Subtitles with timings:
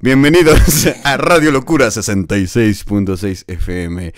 [0.00, 4.12] Bienvenidos a Radio Locura 66.6 FM.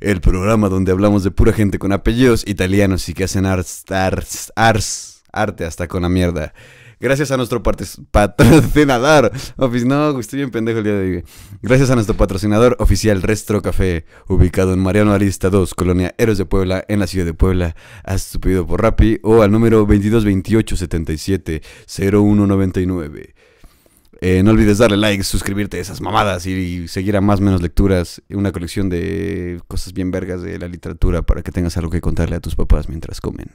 [0.00, 4.52] El programa donde hablamos de pura gente con apellidos italianos y que hacen ars, ars,
[4.56, 6.52] ars, arte hasta con la mierda.
[7.00, 9.32] Gracias a nuestro patrocinador.
[9.56, 11.24] no, estoy bien pendejo el día de hoy.
[11.60, 16.44] Gracias a nuestro patrocinador oficial Restro Café, ubicado en Mariano Arista 2, Colonia Héroes de
[16.44, 17.74] Puebla, en la ciudad de Puebla.
[18.04, 23.34] Haz tu pedido por Rappi o al número 2228 77 0199.
[24.44, 28.22] No olvides darle like, suscribirte a esas mamadas y, seguir a más o menos lecturas.
[28.30, 32.36] Una colección de cosas bien vergas de la literatura para que tengas algo que contarle
[32.36, 33.50] a tus papás mientras comen.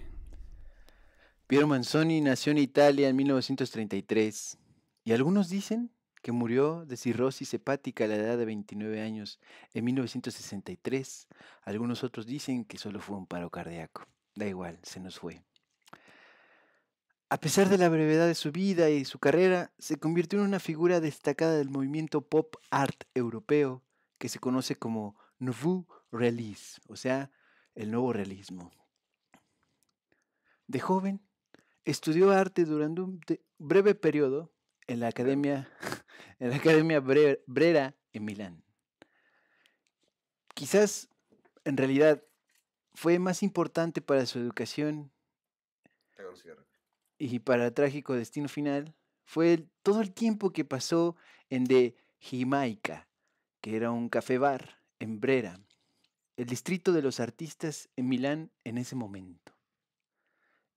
[1.47, 4.59] Piero Manzoni nació en Italia en 1933
[5.05, 5.91] y algunos dicen
[6.27, 9.39] que murió de cirrosis hepática a la edad de 29 años
[9.75, 11.29] en 1963.
[11.63, 14.09] Algunos otros dicen que solo fue un paro cardíaco.
[14.35, 15.41] Da igual, se nos fue.
[17.29, 20.59] A pesar de la brevedad de su vida y su carrera, se convirtió en una
[20.59, 23.85] figura destacada del movimiento pop art europeo
[24.19, 27.31] que se conoce como Nouveau release, o sea,
[27.77, 28.73] el nuevo realismo.
[30.67, 31.21] De joven,
[31.85, 33.21] estudió arte durante un
[33.59, 34.56] breve periodo
[34.89, 35.69] en la Academia,
[36.39, 38.65] en la Academia Brera en Milán.
[40.55, 41.09] Quizás,
[41.65, 42.23] en realidad,
[42.95, 45.13] fue más importante para su educación
[47.19, 51.17] y para el trágico destino final fue todo el tiempo que pasó
[51.51, 53.09] en De Jimaica,
[53.61, 55.61] que era un café bar en Brera,
[56.37, 59.53] el distrito de los artistas en Milán en ese momento.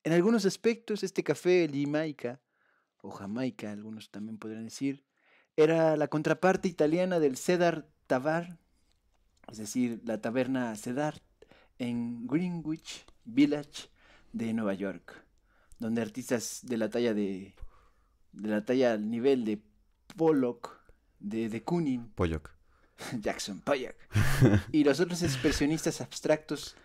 [0.04, 2.42] En algunos aspectos, este café Limaica,
[3.02, 5.04] o Jamaica, algunos también podrían decir,
[5.56, 8.58] era la contraparte italiana del Cedar Tabar,
[9.52, 11.22] es decir, la taberna Cedar,
[11.78, 13.90] en Greenwich Village
[14.34, 15.24] de Nueva York,
[15.80, 17.56] donde artistas de la talla de,
[18.34, 19.62] de la talla al nivel de
[20.16, 20.80] Pollock,
[21.20, 22.60] de, de Kooning, Pollock
[23.22, 23.96] Jackson Pollock.
[24.72, 26.76] y los otros expresionistas abstractos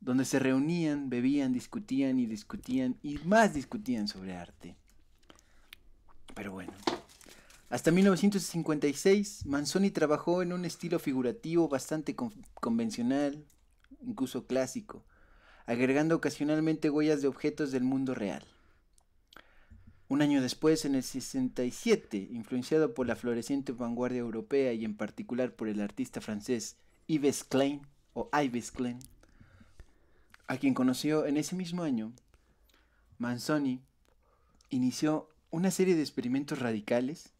[0.00, 4.76] donde se reunían, bebían, discutían y discutían y más discutían sobre arte.
[6.38, 6.72] Pero bueno.
[7.68, 13.44] Hasta 1956, Manzoni trabajó en un estilo figurativo bastante convencional,
[14.06, 15.02] incluso clásico,
[15.66, 18.44] agregando ocasionalmente huellas de objetos del mundo real.
[20.06, 25.50] Un año después, en el 67, influenciado por la floreciente vanguardia europea y en particular
[25.50, 26.76] por el artista francés
[27.08, 27.82] Yves Klein,
[28.14, 29.00] o Yves Klein,
[30.46, 32.12] a quien conoció en ese mismo año,
[33.18, 33.82] Manzoni
[34.70, 37.32] inició una serie de experimentos radicales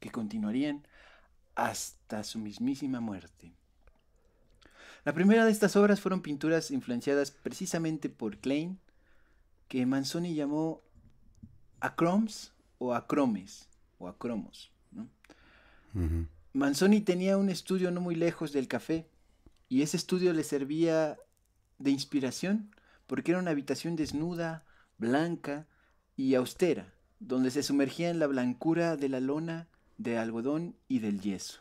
[0.00, 0.86] que continuarían
[1.54, 3.52] hasta su mismísima muerte.
[5.04, 8.78] La primera de estas obras fueron pinturas influenciadas precisamente por Klein,
[9.68, 10.82] que Manzoni llamó
[11.80, 13.68] acroms o acromes
[13.98, 14.70] o acromos.
[16.52, 19.08] Manzoni tenía un estudio no muy lejos del café
[19.68, 21.18] y ese estudio le servía
[21.78, 22.74] de inspiración
[23.06, 24.64] porque era una habitación desnuda,
[24.98, 25.66] blanca
[26.16, 31.20] y austera, donde se sumergía en la blancura de la lona, de algodón y del
[31.20, 31.60] yeso.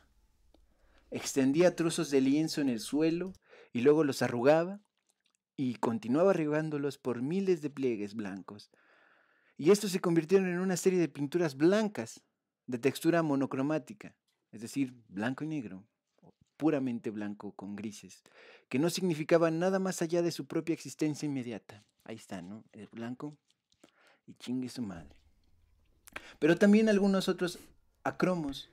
[1.10, 3.34] Extendía trozos de lienzo en el suelo
[3.74, 4.82] y luego los arrugaba
[5.56, 8.70] y continuaba arrugándolos por miles de pliegues blancos,
[9.58, 12.22] y estos se convirtieron en una serie de pinturas blancas
[12.68, 14.16] de textura monocromática,
[14.52, 15.84] es decir, blanco y negro,
[16.58, 18.24] puramente blanco con grises,
[18.70, 21.84] que no significaban nada más allá de su propia existencia inmediata.
[22.04, 22.66] Ahí está, ¿no?
[22.72, 23.36] El blanco
[24.28, 25.16] y chingue su madre.
[26.40, 27.60] Pero también algunos otros
[28.04, 28.70] acromos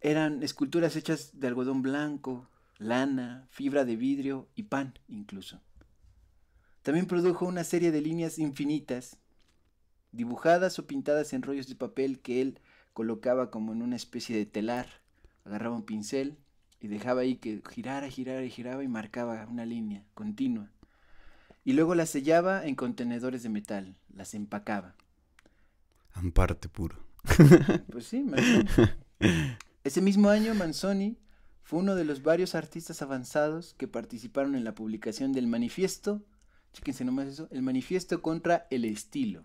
[0.00, 2.48] eran esculturas hechas de algodón blanco,
[2.78, 5.60] lana, fibra de vidrio y pan incluso.
[6.82, 9.16] También produjo una serie de líneas infinitas
[10.12, 12.60] dibujadas o pintadas en rollos de papel que él
[12.92, 14.86] colocaba como en una especie de telar.
[15.44, 16.36] Agarraba un pincel
[16.80, 20.70] y dejaba ahí que girara, girara y giraba y marcaba una línea continua.
[21.64, 24.94] Y luego las sellaba en contenedores de metal, las empacaba.
[26.14, 26.98] Amparte puro.
[27.92, 28.24] Pues sí,
[29.84, 31.18] Ese mismo año Manzoni
[31.62, 36.24] fue uno de los varios artistas avanzados que participaron en la publicación del manifiesto
[36.74, 39.44] chíquense nomás eso, el manifiesto contra el estilo,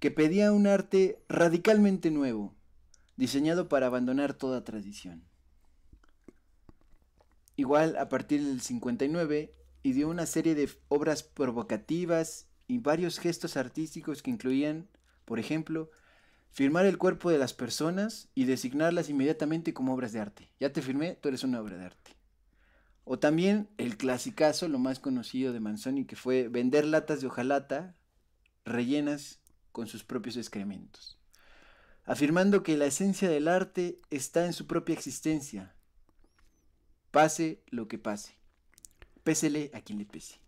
[0.00, 2.54] que pedía un arte radicalmente nuevo,
[3.16, 5.24] diseñado para abandonar toda tradición.
[7.56, 13.56] Igual a partir del 59 y dio una serie de obras provocativas y varios gestos
[13.56, 14.88] artísticos que incluían,
[15.26, 15.90] por ejemplo,
[16.50, 20.48] firmar el cuerpo de las personas y designarlas inmediatamente como obras de arte.
[20.58, 22.16] Ya te firmé, tú eres una obra de arte.
[23.04, 27.94] O también el clasicazo, lo más conocido de Manzoni, que fue vender latas de hojalata
[28.64, 29.40] rellenas
[29.70, 31.18] con sus propios excrementos,
[32.04, 35.74] afirmando que la esencia del arte está en su propia existencia,
[37.10, 38.34] pase lo que pase,
[39.22, 40.40] pésele a quien le pese.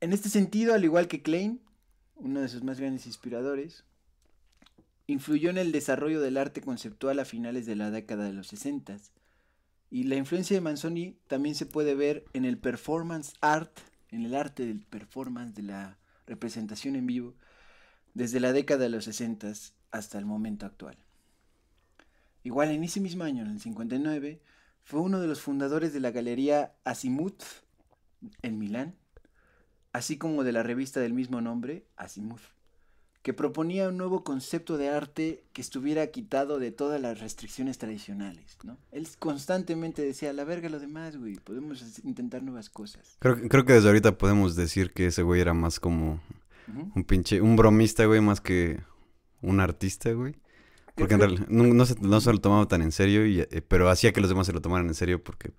[0.00, 1.60] En este sentido, al igual que Klein,
[2.22, 3.84] uno de sus más grandes inspiradores,
[5.06, 8.96] influyó en el desarrollo del arte conceptual a finales de la década de los 60
[9.90, 13.76] y la influencia de Manzoni también se puede ver en el performance art,
[14.10, 17.34] en el arte del performance, de la representación en vivo,
[18.14, 19.52] desde la década de los 60
[19.90, 20.96] hasta el momento actual.
[22.44, 24.40] Igual en ese mismo año, en el 59,
[24.84, 27.42] fue uno de los fundadores de la galería Azimuth
[28.42, 28.96] en Milán,
[29.92, 32.40] así como de la revista del mismo nombre, Azimuth,
[33.22, 38.58] que proponía un nuevo concepto de arte que estuviera quitado de todas las restricciones tradicionales,
[38.64, 38.76] ¿no?
[38.90, 43.16] Él constantemente decía, la verga lo demás, güey, podemos intentar nuevas cosas.
[43.20, 46.20] Creo, creo que desde ahorita podemos decir que ese güey era más como
[46.94, 48.80] un pinche, un bromista, güey, más que
[49.40, 50.34] un artista, güey.
[50.94, 53.88] Porque en realidad no, se, no, se, lo tomaba tan en serio, y, eh, pero
[53.88, 55.52] hacía que los demás se lo tomaran en serio porque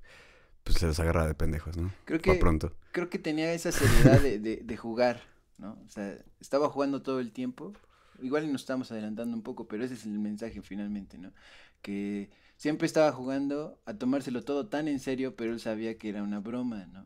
[0.64, 1.92] pues se los agarra de pendejos, ¿no?
[2.06, 2.74] Creo que, pronto.
[2.92, 5.22] Creo que tenía esa seriedad de, de, de, jugar,
[5.58, 5.78] ¿no?
[5.86, 7.74] O sea, estaba jugando todo el tiempo.
[8.22, 11.34] Igual nos estamos adelantando un poco, pero ese es el mensaje finalmente, ¿no?
[11.82, 16.24] Que siempre estaba jugando a tomárselo todo tan en serio, pero él sabía que era
[16.24, 17.06] una broma, ¿no?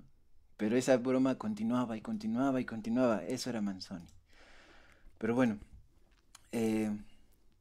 [0.57, 3.23] Pero esa broma continuaba y continuaba y continuaba.
[3.25, 4.07] Eso era Manzoni.
[5.17, 5.57] Pero bueno,
[6.51, 6.95] eh,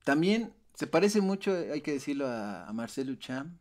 [0.05, 3.59] también se parece mucho, hay que decirlo, a, a Marcelo Cham,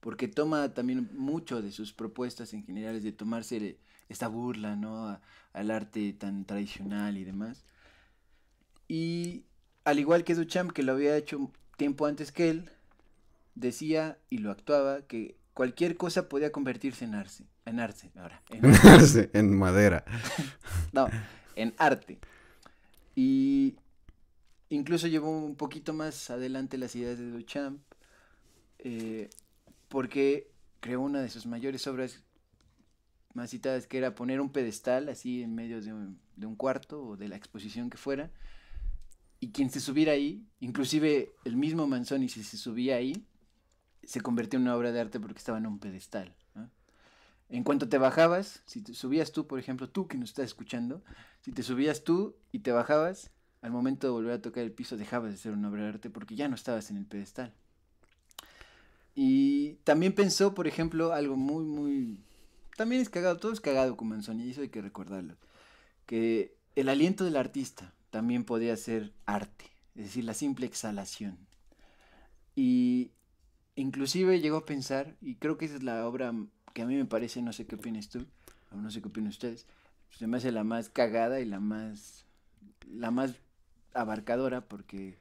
[0.00, 5.20] porque toma también mucho de sus propuestas en general, de tomarse esta burla, ¿no?
[5.52, 7.64] al arte tan tradicional y demás.
[8.88, 9.44] Y
[9.84, 12.70] al igual que Duchamp, que lo había hecho tiempo antes que él,
[13.54, 18.64] decía y lo actuaba que cualquier cosa podía convertirse en arce, en arce, ahora, en,
[18.86, 20.04] arce, en madera.
[20.92, 21.08] no,
[21.56, 22.18] en arte.
[23.14, 23.76] Y
[24.68, 27.80] incluso llevó un poquito más adelante las ideas de Duchamp.
[28.78, 29.28] Eh,
[29.90, 30.48] porque
[30.78, 32.22] creó una de sus mayores obras
[33.34, 37.28] más citadas, que era poner un pedestal así en medio de un, cuarto o de
[37.28, 38.30] la exposición que fuera,
[39.40, 43.26] y quien se subiera ahí, inclusive el mismo Manzoni, si se subía ahí,
[44.04, 46.34] se convirtió en una obra de arte porque estaba en un pedestal.
[47.48, 51.02] En cuanto te bajabas, si te subías tú, por ejemplo, tú que nos estás escuchando,
[51.40, 54.96] si te subías tú y te bajabas, al momento de volver a tocar el piso
[54.96, 57.52] dejabas de ser una obra de arte porque ya no estabas en el pedestal.
[59.22, 62.18] Y también pensó, por ejemplo, algo muy, muy...
[62.78, 65.36] También es cagado, todo es cagado con Manzoni, y eso hay que recordarlo.
[66.06, 71.36] Que el aliento del artista también podía ser arte, es decir, la simple exhalación.
[72.56, 73.10] Y
[73.76, 76.32] inclusive llegó a pensar, y creo que esa es la obra
[76.72, 78.24] que a mí me parece, no sé qué opinas tú,
[78.72, 79.66] o no sé qué opinan ustedes,
[80.16, 82.24] se me hace la más cagada y la más,
[82.90, 83.34] la más
[83.92, 85.18] abarcadora porque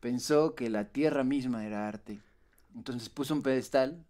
[0.00, 2.22] pensó que la tierra misma era arte
[2.76, 4.04] entonces puso un pedestal,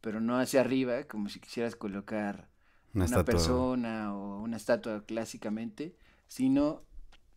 [0.00, 2.48] pero no hacia arriba, como si quisieras colocar
[2.94, 5.94] una, persona o una estatua clásicamente,
[6.28, 6.82] sino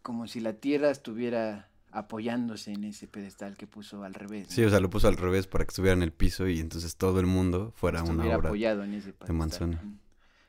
[0.01, 4.47] como si la tierra estuviera apoyándose en ese pedestal que puso al revés.
[4.49, 6.97] Sí, o sea, lo puso al revés para que estuviera en el piso y entonces
[6.97, 9.77] todo el mundo fuera una obra apoyado en ese de Manzoni.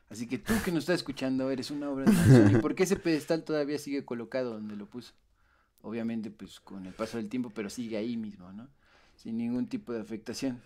[0.09, 2.61] Así que tú que nos estás escuchando eres una obra de Manzoni.
[2.61, 5.13] ¿Por qué ese pedestal todavía sigue colocado donde lo puso?
[5.81, 8.67] Obviamente, pues con el paso del tiempo, pero sigue ahí mismo, ¿no?
[9.17, 10.61] Sin ningún tipo de afectación.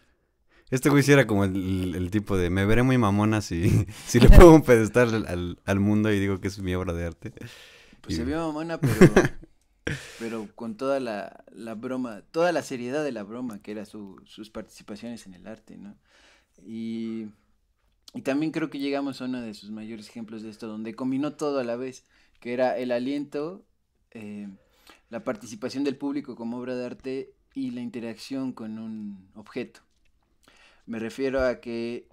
[0.70, 4.30] Este güey sí era como el, tipo de me veré muy mamona si, si le
[4.38, 7.34] pongo un pedestal al, al, mundo y digo que es mi obra de arte.
[8.02, 9.14] Pues se vio mamona, pero,
[10.20, 14.22] pero con toda la, la, broma, toda la seriedad de la broma, que era su,
[14.26, 15.98] sus participaciones en el arte, ¿no?
[16.64, 17.28] Y,
[18.14, 21.34] y también creo que llegamos a uno de sus mayores ejemplos de esto, donde combinó
[21.34, 22.06] todo a la vez,
[22.40, 23.66] que era el aliento,
[24.12, 24.48] eh,
[25.10, 29.82] la participación del público como obra de arte y la interacción con un objeto.
[30.86, 32.08] Me refiero a que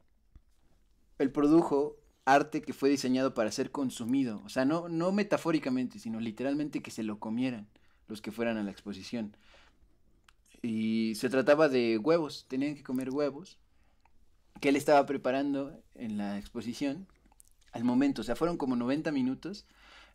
[1.19, 6.21] él produjo arte que fue diseñado para ser consumido, o sea, no, no metafóricamente, sino
[6.21, 7.69] literalmente que se lo comieran
[8.09, 9.37] los que fueran a la exposición.
[10.63, 13.59] Y se trataba de huevos, tenían que comer huevos.
[14.61, 17.07] que él estaba preparando en la exposición
[17.73, 18.23] al momento.
[18.23, 19.67] O sea, fueron como 90 minutos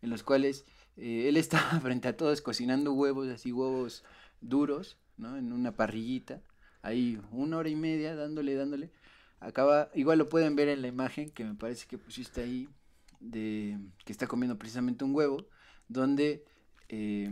[0.01, 0.65] en los cuales
[0.97, 4.03] eh, él estaba frente a todos cocinando huevos, así huevos
[4.41, 5.37] duros, ¿no?
[5.37, 6.41] En una parrillita.
[6.81, 8.91] Ahí una hora y media dándole, dándole.
[9.39, 12.69] Acaba, igual lo pueden ver en la imagen que me parece que pusiste ahí,
[13.19, 15.45] de que está comiendo precisamente un huevo,
[15.87, 16.45] donde
[16.89, 17.31] eh,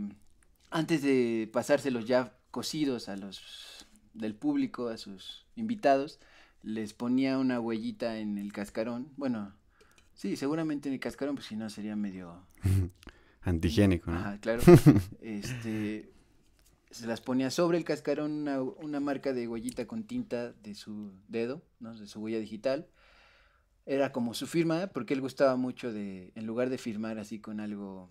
[0.70, 6.20] antes de pasárselos ya cocidos a los del público, a sus invitados,
[6.62, 9.12] les ponía una huellita en el cascarón.
[9.16, 9.54] Bueno,
[10.14, 12.46] sí, seguramente en el cascarón, pues si no sería medio...
[13.44, 14.18] Antigénico, ¿no?
[14.18, 14.62] Ajá, claro.
[15.20, 16.11] este,
[16.92, 21.12] se las ponía sobre el cascarón una, una, marca de huellita con tinta de su
[21.28, 21.96] dedo, ¿no?
[21.96, 22.86] De su huella digital.
[23.84, 27.58] Era como su firma, porque él gustaba mucho de, en lugar de firmar así con
[27.58, 28.10] algo,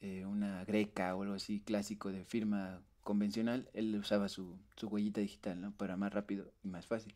[0.00, 5.20] eh, una greca o algo así clásico de firma convencional, él usaba su, su huellita
[5.20, 5.72] digital, ¿no?
[5.72, 7.14] Para más rápido y más fácil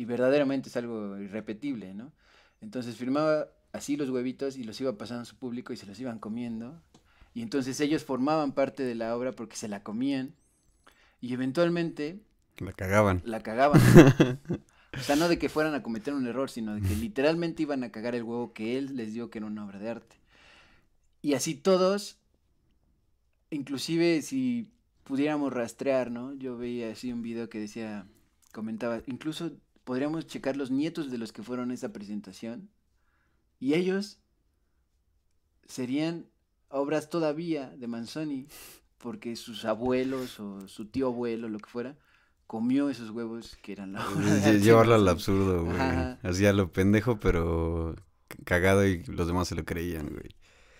[0.00, 2.10] y verdaderamente es algo irrepetible, ¿no?
[2.62, 6.00] Entonces firmaba así los huevitos y los iba pasando a su público y se los
[6.00, 6.80] iban comiendo.
[7.34, 10.34] Y entonces ellos formaban parte de la obra porque se la comían
[11.20, 12.20] y eventualmente...
[12.58, 13.22] La cagaban.
[13.24, 13.80] La cagaban.
[14.98, 17.84] o sea, no de que fueran a cometer un error, sino de que literalmente iban
[17.84, 20.16] a cagar el huevo que él les dio que era una obra de arte.
[21.22, 22.18] Y así todos,
[23.50, 24.70] inclusive si
[25.04, 26.34] pudiéramos rastrear, ¿no?
[26.34, 28.06] Yo veía así un video que decía,
[28.52, 29.52] comentaba, incluso
[29.84, 32.70] podríamos checar los nietos de los que fueron a esa presentación.
[33.58, 34.20] Y ellos
[35.66, 36.29] serían
[36.70, 38.46] obras todavía de Manzoni,
[38.98, 41.96] porque sus abuelos o su tío abuelo, lo que fuera,
[42.46, 45.78] comió esos huevos que eran la obra Llevarlo al absurdo, güey.
[46.22, 47.96] Hacía lo pendejo, pero
[48.44, 50.34] cagado y los demás se lo creían, güey.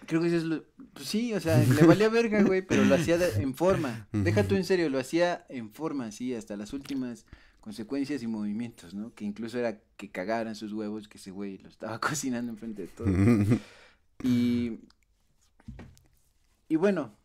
[0.06, 0.64] Creo que eso es lo...
[0.92, 4.08] Pues sí, o sea, le valía verga, güey, pero lo hacía en forma.
[4.12, 7.26] Deja tú en serio, lo hacía en forma, sí, hasta las últimas
[7.60, 9.14] consecuencias y movimientos, ¿no?
[9.14, 12.88] Que incluso era que cagaran sus huevos, que ese güey lo estaba cocinando enfrente de
[12.88, 13.06] todo.
[14.24, 14.80] y,
[16.68, 17.16] y bueno,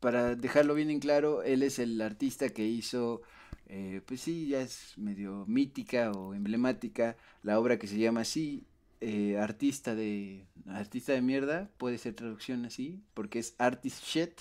[0.00, 3.22] para dejarlo bien en claro, él es el artista que hizo,
[3.68, 8.66] eh, pues sí, ya es medio mítica o emblemática, la obra que se llama así,
[9.00, 14.40] eh, artista de artista de mierda, puede ser traducción así, porque es artist shit,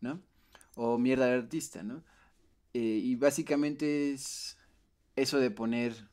[0.00, 0.20] ¿no?
[0.74, 2.02] O mierda de artista, ¿no?
[2.74, 4.58] Eh, y básicamente es
[5.16, 6.08] eso de poner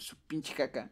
[0.00, 0.90] su pinche caca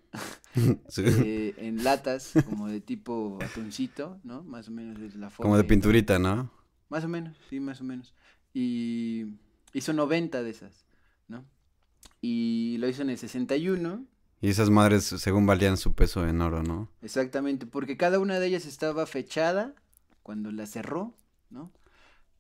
[0.97, 4.43] eh, en latas, como de tipo atuncito, ¿no?
[4.43, 5.49] Más o menos es la forma.
[5.49, 6.51] Como de pinturita, ¿no?
[6.89, 8.15] Más o menos, sí, más o menos.
[8.53, 9.27] Y
[9.73, 10.87] hizo 90 de esas,
[11.29, 11.45] ¿no?
[12.21, 14.05] Y lo hizo en el 61.
[14.41, 16.91] Y esas madres, según valían su peso en oro, ¿no?
[17.03, 19.75] Exactamente, porque cada una de ellas estaba fechada
[20.23, 21.15] cuando la cerró,
[21.51, 21.73] ¿no?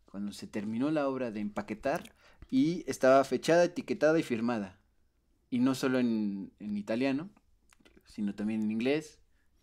[0.07, 2.12] Cuando se terminó la obra de empaquetar
[2.50, 4.80] y estaba fechada, etiquetada y firmada
[5.50, 7.28] y no solo en, italiano,
[8.07, 9.19] sino también en inglés,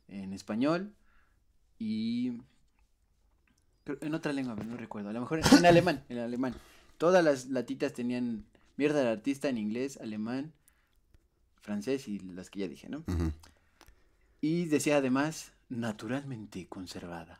[0.08, 0.94] en español
[1.80, 2.34] y
[3.86, 6.56] en otra lengua, no recuerdo, a lo mejor en, alemán, en alemán.
[6.98, 10.54] Todas las latitas tenían mierda del artista en inglés, alemán,
[11.62, 13.04] francés y las que ya dije, ¿no?
[14.42, 17.40] Y decía además, naturalmente conservada.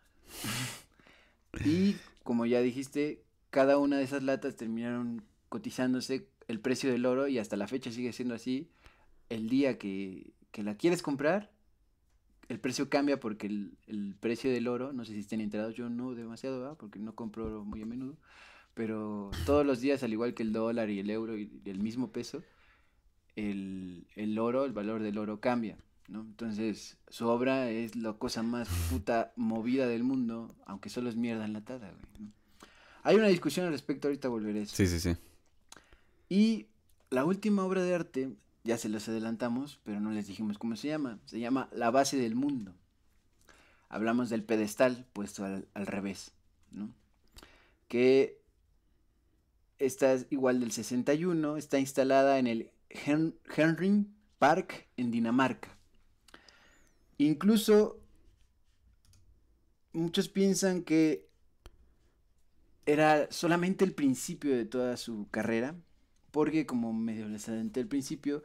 [1.66, 7.28] y como ya dijiste, cada una de esas latas terminaron cotizándose el precio del oro
[7.28, 8.70] y hasta la fecha sigue siendo así.
[9.30, 11.52] El día que, la quieres comprar,
[12.50, 16.16] el precio cambia porque el, precio del oro, no sé si estén enterados, yo no
[16.16, 18.18] demasiado, porque no compro oro muy a menudo,
[18.74, 22.12] pero todos los días, al igual que el dólar y el euro y el mismo
[22.12, 22.44] peso,
[23.36, 25.78] el, el oro, el valor del oro cambia.
[26.08, 26.22] ¿no?
[26.22, 31.46] Entonces, su obra es la cosa más puta movida del mundo, aunque solo es mierda
[31.46, 32.32] enlatada, güey.
[33.04, 34.66] Hay una discusión al respecto, ahorita volveré.
[34.66, 35.16] Sí, sí, sí.
[36.30, 36.68] Y
[37.10, 40.90] la última obra de arte, ya se las adelantamos, pero no les dijimos cómo se
[40.90, 41.20] llama.
[41.26, 42.74] Se llama La base del mundo.
[43.90, 46.34] Hablamos del pedestal puesto al, revés,
[46.72, 46.90] ¿no?
[47.88, 48.42] Que
[49.80, 54.08] esta es igual del 61, está instalada en el Henry
[54.40, 55.78] Park en Dinamarca.
[57.18, 58.00] Incluso
[59.94, 61.28] muchos piensan que
[62.86, 65.76] era solamente el principio de toda su carrera,
[66.38, 68.44] porque como medio les adelanté al principio,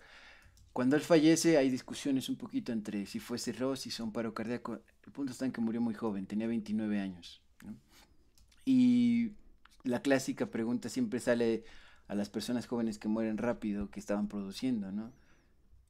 [0.73, 4.81] cuando él fallece hay discusiones un poquito entre si fue cirrosis, si son paro cardíaco.
[5.05, 7.43] El punto está en que murió muy joven, tenía 29 años.
[8.65, 9.33] Y
[9.85, 11.65] la clásica pregunta siempre sale
[12.09, 15.13] a las personas jóvenes que mueren rápido, que estaban produciendo, ¿no?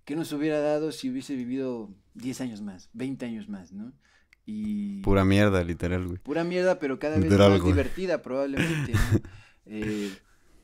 [0.05, 3.93] ¿Qué nos hubiera dado si hubiese vivido 10 años más, 20 años más, ¿no?
[4.45, 5.03] Y...
[5.03, 6.19] Pura mierda, literal, güey.
[6.19, 8.93] Pura mierda, pero cada vez más divertida, probablemente.
[9.67, 10.11] eh,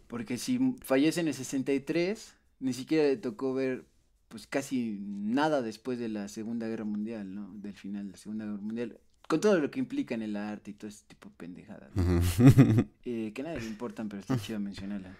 [0.08, 3.84] porque si fallece en el 63, ni siquiera le tocó ver
[4.28, 7.50] pues casi nada después de la Segunda Guerra Mundial, ¿no?
[7.54, 8.98] Del final de la Segunda Guerra Mundial.
[9.26, 11.90] Con todo lo que implica en el arte y todo ese tipo de pendejadas.
[13.04, 15.16] Eh, que a nadie le importan, pero está chido mencionarla.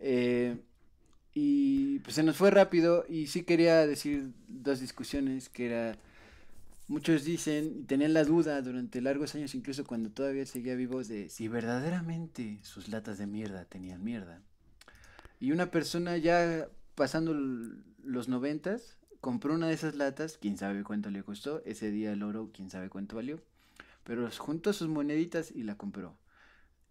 [0.00, 0.56] Eh,
[1.34, 5.98] y pues se nos fue rápido y sí quería decir dos discusiones que era...
[6.88, 11.48] Muchos dicen, tenían la duda durante largos años, incluso cuando todavía seguía vivos, de si
[11.48, 14.40] verdaderamente sus latas de mierda tenían mierda.
[15.40, 17.34] Y una persona ya pasando
[18.04, 22.22] los noventas, compró una de esas latas, quién sabe cuánto le costó, ese día el
[22.22, 23.40] oro, quién sabe cuánto valió,
[24.04, 26.16] pero juntó sus moneditas y la compró.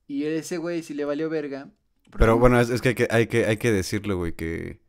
[0.07, 1.69] Y ese güey si le valió verga.
[2.17, 4.79] Pero bueno, es, que, hay que hay que hay que decirlo, güey, que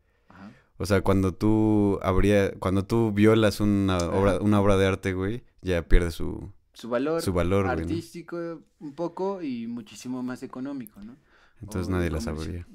[0.77, 5.43] o sea, cuando tú habría cuando tú violas una obra una obra de arte, güey,
[5.61, 11.15] ya pierde su su valor, su valor artístico un poco y muchísimo más económico, ¿no?
[11.61, 12.67] Entonces nadie la sabría.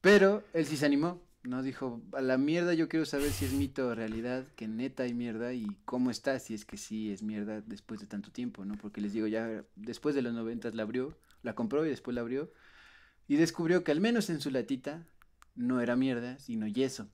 [0.00, 3.52] Pero él sí se animó no dijo, a la mierda yo quiero saber si es
[3.52, 7.22] mito o realidad, que neta hay mierda y cómo está, si es que sí es
[7.22, 8.76] mierda después de tanto tiempo, ¿no?
[8.76, 12.20] Porque les digo, ya después de los noventas la abrió, la compró y después la
[12.20, 12.50] abrió
[13.28, 15.06] y descubrió que al menos en su latita
[15.54, 17.08] no era mierda, sino yeso.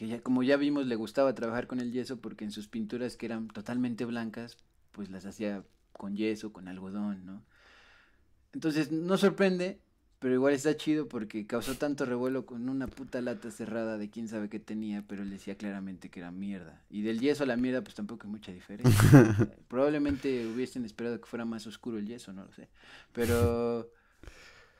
[0.00, 3.18] Que ya, como ya vimos, le gustaba trabajar con el yeso porque en sus pinturas
[3.18, 4.56] que eran totalmente blancas,
[4.92, 7.44] pues las hacía con yeso, con algodón, ¿no?
[8.54, 9.78] Entonces, no sorprende
[10.20, 14.28] pero igual está chido porque causó tanto revuelo con una puta lata cerrada de quién
[14.28, 16.84] sabe qué tenía, pero él decía claramente que era mierda.
[16.90, 18.92] Y del yeso a la mierda, pues tampoco hay mucha diferencia.
[19.68, 22.68] Probablemente hubiesen esperado que fuera más oscuro el yeso, no lo sé.
[23.14, 23.90] Pero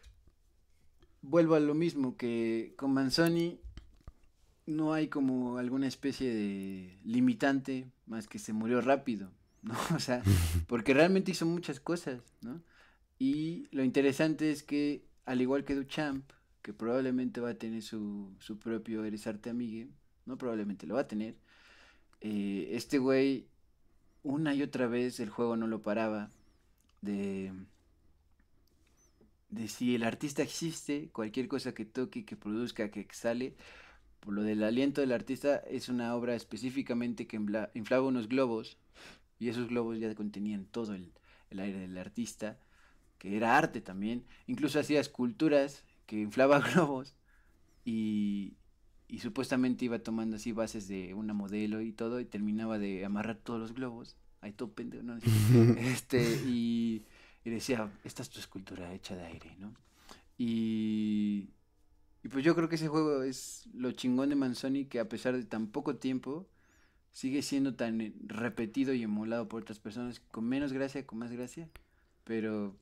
[1.22, 3.58] vuelvo a lo mismo, que con Manzoni
[4.70, 9.30] no hay como alguna especie de limitante más que se murió rápido,
[9.62, 9.74] ¿no?
[9.94, 10.22] O sea,
[10.66, 12.60] porque realmente hizo muchas cosas, ¿no?
[13.18, 16.24] Y lo interesante es que al igual que Duchamp,
[16.62, 19.88] que probablemente va a tener su, su propio Eres Arte Amigue,
[20.26, 21.34] no probablemente lo va a tener,
[22.20, 23.46] eh, este güey
[24.22, 26.30] una y otra vez el juego no lo paraba
[27.00, 27.52] de,
[29.50, 33.54] de si el artista existe, cualquier cosa que toque, que produzca, que exhale,
[34.20, 37.36] por lo del aliento del artista es una obra específicamente que
[37.74, 38.76] inflaba unos globos
[39.38, 41.12] y esos globos ya contenían todo el,
[41.50, 42.58] el aire del artista
[43.20, 44.24] que era arte también.
[44.46, 47.14] Incluso hacía esculturas que inflaba globos
[47.84, 48.54] y,
[49.08, 53.36] y supuestamente iba tomando así bases de una modelo y todo y terminaba de amarrar
[53.36, 54.16] todos los globos.
[54.40, 55.18] Ahí todo pendejo, ¿no?
[55.78, 57.04] este, y,
[57.44, 59.74] y, decía, esta es tu escultura hecha de aire, ¿no?
[60.38, 61.50] Y,
[62.22, 65.36] y pues yo creo que ese juego es lo chingón de Manzoni que a pesar
[65.36, 66.48] de tan poco tiempo
[67.12, 71.68] sigue siendo tan repetido y emulado por otras personas con menos gracia, con más gracia,
[72.24, 72.76] pero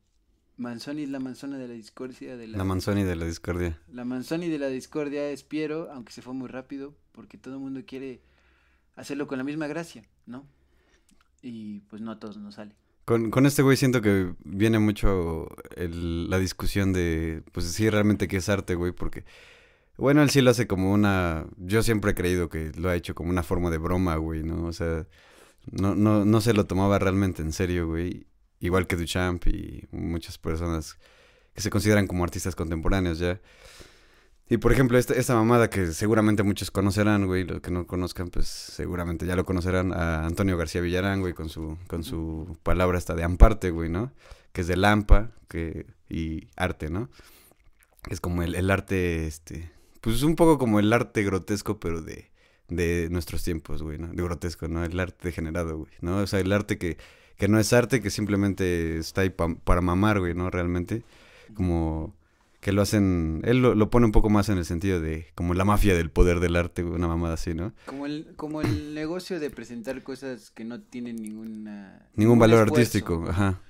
[0.56, 2.36] Manzoni es la manzona de la discordia.
[2.36, 3.80] De la, la Manzoni de la discordia.
[3.92, 7.60] La Manzoni de la discordia es Piero, aunque se fue muy rápido, porque todo el
[7.60, 8.20] mundo quiere
[8.96, 10.44] hacerlo con la misma gracia, ¿no?
[11.42, 12.74] Y pues no a todos nos sale.
[13.08, 18.28] Con, con este güey siento que viene mucho el, la discusión de, pues sí, realmente
[18.28, 19.24] qué es arte, güey, porque,
[19.96, 23.14] bueno, él sí lo hace como una, yo siempre he creído que lo ha hecho
[23.14, 24.66] como una forma de broma, güey, ¿no?
[24.66, 25.06] O sea,
[25.70, 28.26] no, no, no se lo tomaba realmente en serio, güey
[28.60, 30.98] igual que Duchamp y muchas personas
[31.54, 33.40] que se consideran como artistas contemporáneos ya.
[34.48, 38.28] Y por ejemplo, esta, esta mamada que seguramente muchos conocerán, güey, los que no conozcan,
[38.28, 42.96] pues seguramente ya lo conocerán, a Antonio García Villarán, güey, con su, con su palabra
[42.96, 44.12] hasta de amparte, güey, ¿no?
[44.52, 47.10] Que es de lampa que, y arte, ¿no?
[48.08, 52.00] Es como el, el arte, este, pues es un poco como el arte grotesco, pero
[52.00, 52.30] de,
[52.68, 54.08] de nuestros tiempos, güey, ¿no?
[54.08, 54.82] De grotesco, ¿no?
[54.82, 56.18] El arte degenerado, güey, ¿no?
[56.18, 56.96] O sea, el arte que
[57.38, 60.50] que no es arte, que simplemente está ahí para mamar, güey, ¿no?
[60.50, 61.04] Realmente.
[61.54, 62.14] Como
[62.60, 65.64] que lo hacen, él lo, pone un poco más en el sentido de como la
[65.64, 67.72] mafia del poder del arte, una mamada así, ¿no?
[67.86, 72.08] Como el, como el negocio de presentar cosas que no tienen ninguna...
[72.14, 73.60] Ningún, valor artístico, ajá.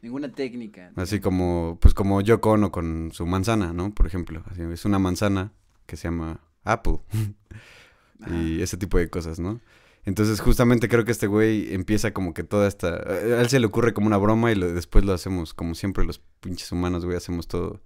[0.00, 0.92] Ninguna técnica.
[0.96, 3.92] Así como, pues como yo Ono con su manzana, ¿no?
[3.94, 5.52] Por ejemplo, es una manzana
[5.86, 7.00] que se llama Apple.
[8.30, 9.60] y ese tipo de cosas, ¿no?
[10.04, 12.94] Entonces, justamente creo que este güey empieza como que toda esta.
[12.94, 16.20] A él se le ocurre como una broma y después lo hacemos, como siempre, los
[16.40, 17.82] pinches humanos, güey, hacemos todo,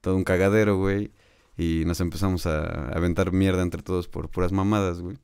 [0.00, 1.12] todo un cagadero, güey.
[1.56, 5.18] Y nos empezamos a aventar mierda entre todos por puras mamadas, güey.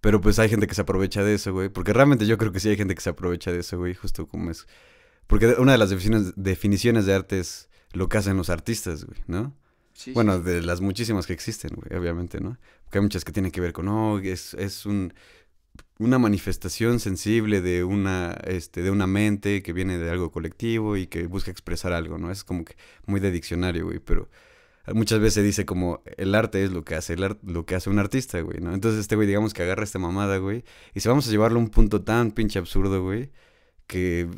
[0.00, 1.68] Pero pues hay gente que se aprovecha de eso, güey.
[1.68, 3.94] Porque realmente yo creo que sí hay gente que se aprovecha de eso, güey.
[3.94, 4.66] Justo como es.
[5.26, 9.20] Porque una de las definiciones, definiciones de arte es lo que hacen los artistas, güey,
[9.26, 9.54] ¿no?
[10.14, 12.58] bueno, de las muchísimas que existen, güey, obviamente, ¿no?
[12.84, 15.12] Porque hay muchas que tienen que ver con, oh, es, es un,
[16.02, 21.06] una manifestación sensible de una, este, de una mente que viene de algo colectivo y
[21.06, 22.30] que busca expresar algo, ¿no?
[22.30, 24.28] Es como que muy de diccionario, güey, pero
[24.94, 27.90] muchas veces se dice como el arte es lo que hace el lo que hace
[27.90, 28.74] un artista, güey, ¿no?
[28.74, 31.62] Entonces este güey digamos que agarra esta mamada, güey, y si vamos a llevarlo a
[31.62, 33.30] un punto tan pinche absurdo, güey,
[33.86, 34.28] que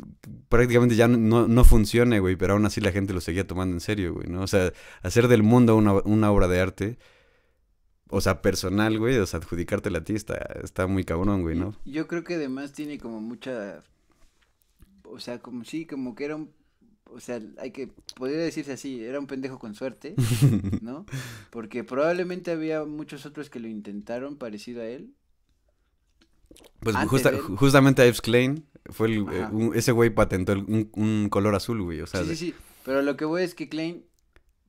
[0.48, 3.80] prácticamente ya no, no funcione, güey, pero aún así la gente lo seguía tomando en
[3.80, 4.42] serio, güey, ¿no?
[4.42, 4.72] O sea,
[5.02, 6.98] hacer del mundo una, una obra de arte,
[8.08, 11.74] o sea, personal, güey, o sea, adjudicártela a ti está, está muy cabrón, güey, ¿no?
[11.84, 13.82] Yo creo que además tiene como mucha,
[15.04, 16.50] o sea, como sí, como que era un,
[17.06, 20.14] o sea, hay que, podría decirse así, era un pendejo con suerte,
[20.82, 21.06] ¿no?
[21.50, 25.14] Porque probablemente había muchos otros que lo intentaron parecido a él.
[26.80, 27.40] Pues justa- él.
[27.40, 31.82] justamente Ives Klein fue el, eh, un- ese güey patentó el- un, un color azul,
[31.82, 34.04] güey, o sea, Sí, de- sí, sí, pero lo que voy es que Klein,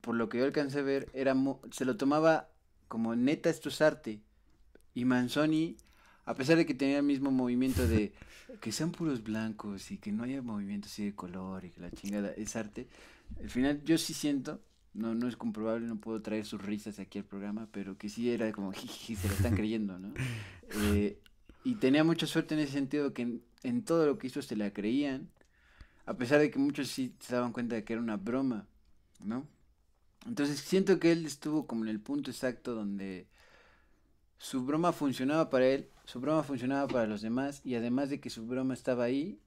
[0.02, 2.50] por lo que yo alcancé a ver, era mo- se lo tomaba
[2.96, 4.22] como neta esto es arte.
[4.94, 5.76] Y Manzoni,
[6.24, 8.14] a pesar de que tenía el mismo movimiento de
[8.62, 11.92] que sean puros blancos y que no haya movimiento así de color y que la
[11.92, 12.88] chingada es arte,
[13.42, 14.62] al final yo sí siento,
[14.94, 18.30] no, no es comprobable, no puedo traer sus risas aquí al programa, pero que sí
[18.30, 20.14] era como jiji, se lo están creyendo, ¿no?
[20.82, 21.20] Eh,
[21.64, 24.56] y tenía mucha suerte en ese sentido que en, en todo lo que hizo se
[24.56, 25.30] la creían,
[26.06, 28.68] a pesar de que muchos sí se daban cuenta de que era una broma,
[29.20, 29.46] ¿no?
[30.26, 33.28] Entonces siento que él estuvo como en el punto exacto donde
[34.38, 38.30] su broma funcionaba para él, su broma funcionaba para los demás y además de que
[38.30, 39.40] su broma estaba ahí,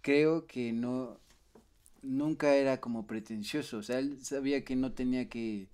[0.00, 1.20] creo que no
[2.02, 5.68] nunca era como pretencioso, o sea, él sabía que no tenía que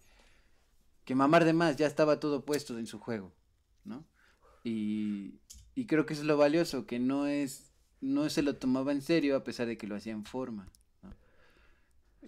[1.05, 3.33] que mamar de más, ya estaba todo puesto en su juego,
[3.85, 4.05] ¿no?
[4.62, 5.40] Y,
[5.75, 9.03] y creo que eso es lo valioso, que no es no se lo tomaba en
[9.03, 10.68] serio a pesar de que lo hacía en forma.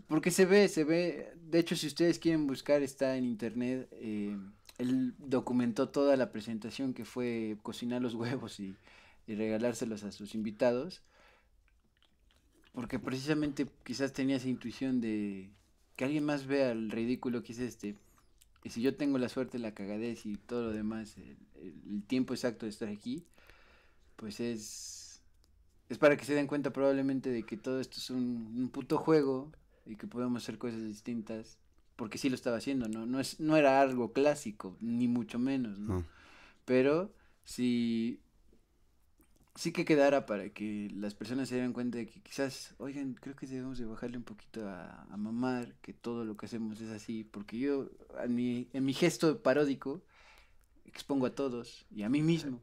[0.09, 4.37] Porque se ve, se ve, de hecho si ustedes quieren buscar está en internet, eh,
[4.79, 8.77] él documentó toda la presentación que fue cocinar los huevos y,
[9.27, 11.03] y regalárselos a sus invitados,
[12.73, 15.51] porque precisamente quizás tenía esa intuición de
[15.97, 17.97] que alguien más vea el ridículo que es este,
[18.65, 21.39] y si yo tengo la suerte, la cagadez y todo lo demás, el-
[21.95, 23.25] el tiempo exacto de estar aquí,
[24.17, 25.01] pues es
[25.91, 28.99] es para que se den cuenta probablemente de que todo esto es un, un puto
[28.99, 29.53] juego
[29.87, 31.59] y que podemos hacer cosas distintas
[31.97, 35.79] porque sí lo estaba haciendo no no es no era algo clásico ni mucho menos
[35.79, 35.95] ¿no?
[35.95, 36.05] no.
[36.65, 37.13] pero
[37.45, 38.21] sí
[39.55, 43.37] sí que quedara para que las personas se dieran cuenta de que quizás oigan creo
[43.37, 46.91] que debemos de bajarle un poquito a, a mamar que todo lo que hacemos es
[46.91, 47.91] así porque yo
[48.23, 50.03] en mi, en mi gesto paródico
[50.87, 52.61] expongo a todos y a mí mismo.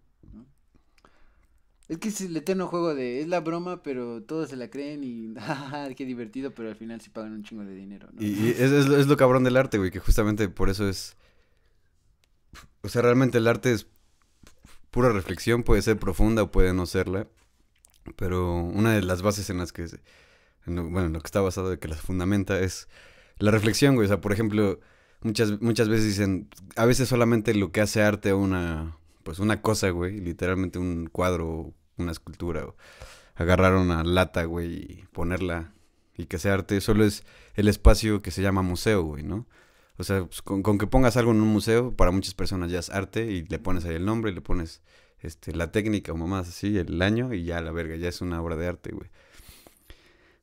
[1.90, 5.04] Es que es el eterno juego de, es la broma, pero todos se la creen
[5.04, 8.22] y, jajaja, qué divertido, pero al final sí pagan un chingo de dinero, ¿no?
[8.22, 11.18] Y, es, es lo- cabrón del arte, güey, que justamente por eso es...
[12.82, 13.88] O sea, realmente el arte es
[14.92, 17.28] pura reflexión, puede ser profunda o puede no serla,
[18.16, 19.88] pero una de las bases en las que,
[20.66, 22.88] bueno, en lo que está basado, de que las fundamenta, es
[23.40, 24.06] la reflexión, güey.
[24.06, 24.80] O sea, por ejemplo,
[25.22, 29.62] muchas, muchas veces dicen, a veces solamente lo que hace arte a una, pues una
[29.62, 32.76] cosa, güey, literalmente un cuadro, una escultura, o
[33.36, 35.74] agarrar una lata, güey, y ponerla
[36.18, 37.24] y que sea arte, solo es
[37.56, 39.48] el espacio que se llama museo, güey, ¿no?
[39.98, 42.90] O sea, pues, con, que pongas algo en un museo, para muchas personas ya es
[42.90, 44.82] arte y le pones ahí el nombre, le pones
[45.22, 48.42] este, la técnica o mamás así, el año y ya la verga, ya es una
[48.42, 49.10] obra de arte, güey.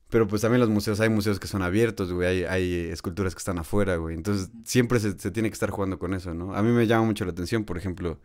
[0.09, 3.59] Pero pues también los museos, hay museos que son abiertos, güey, hay, esculturas que están
[3.59, 4.15] afuera, güey.
[4.15, 6.55] Entonces siempre se, se tiene que estar jugando con eso, ¿no?
[6.55, 8.19] A mí me llama mucho la atención, por ejemplo,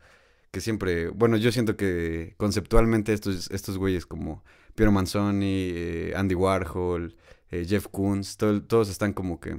[0.52, 4.44] que siempre, bueno, yo siento que conceptualmente estos, estos güeyes como
[4.76, 7.16] Piero Manzoni, eh, Andy Warhol,
[7.50, 9.56] eh, Jeff Koons, todo- todos están como que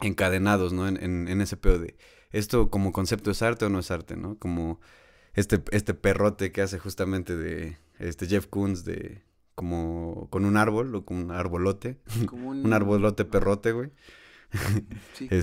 [0.00, 0.88] encadenados, ¿no?
[0.88, 1.96] En, en, en ese pedo de,
[2.32, 4.36] ¿esto como concepto es arte o no es arte, ¿no?
[4.38, 4.80] Como
[5.34, 9.22] este, este perrote que hace justamente de este Jeff Koons de
[9.54, 13.90] como con un árbol o con un arbolote, Como un arbolote perrote, güey.
[15.14, 15.40] Sí, claro.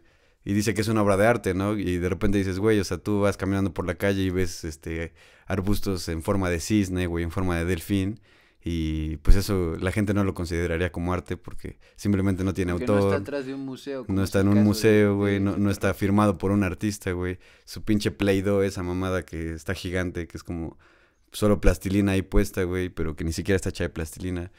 [0.46, 1.76] Y dice que es una obra de arte, ¿no?
[1.76, 4.62] Y de repente dices, güey, o sea, tú vas caminando por la calle y ves
[4.62, 5.12] este
[5.44, 8.20] arbustos en forma de cisne, güey, en forma de delfín.
[8.62, 12.86] Y pues eso la gente no lo consideraría como arte porque simplemente no tiene Porque
[12.86, 13.22] no está autor.
[13.22, 14.04] atrás de un museo.
[14.06, 17.10] No está es en un museo, güey, de no, no está firmado por un artista,
[17.10, 17.40] güey.
[17.64, 20.78] Su pinche Play-Doh, esa mamada que está gigante, que es como
[21.32, 24.52] solo plastilina ahí puesta, güey, pero que ni siquiera está hecha de plastilina.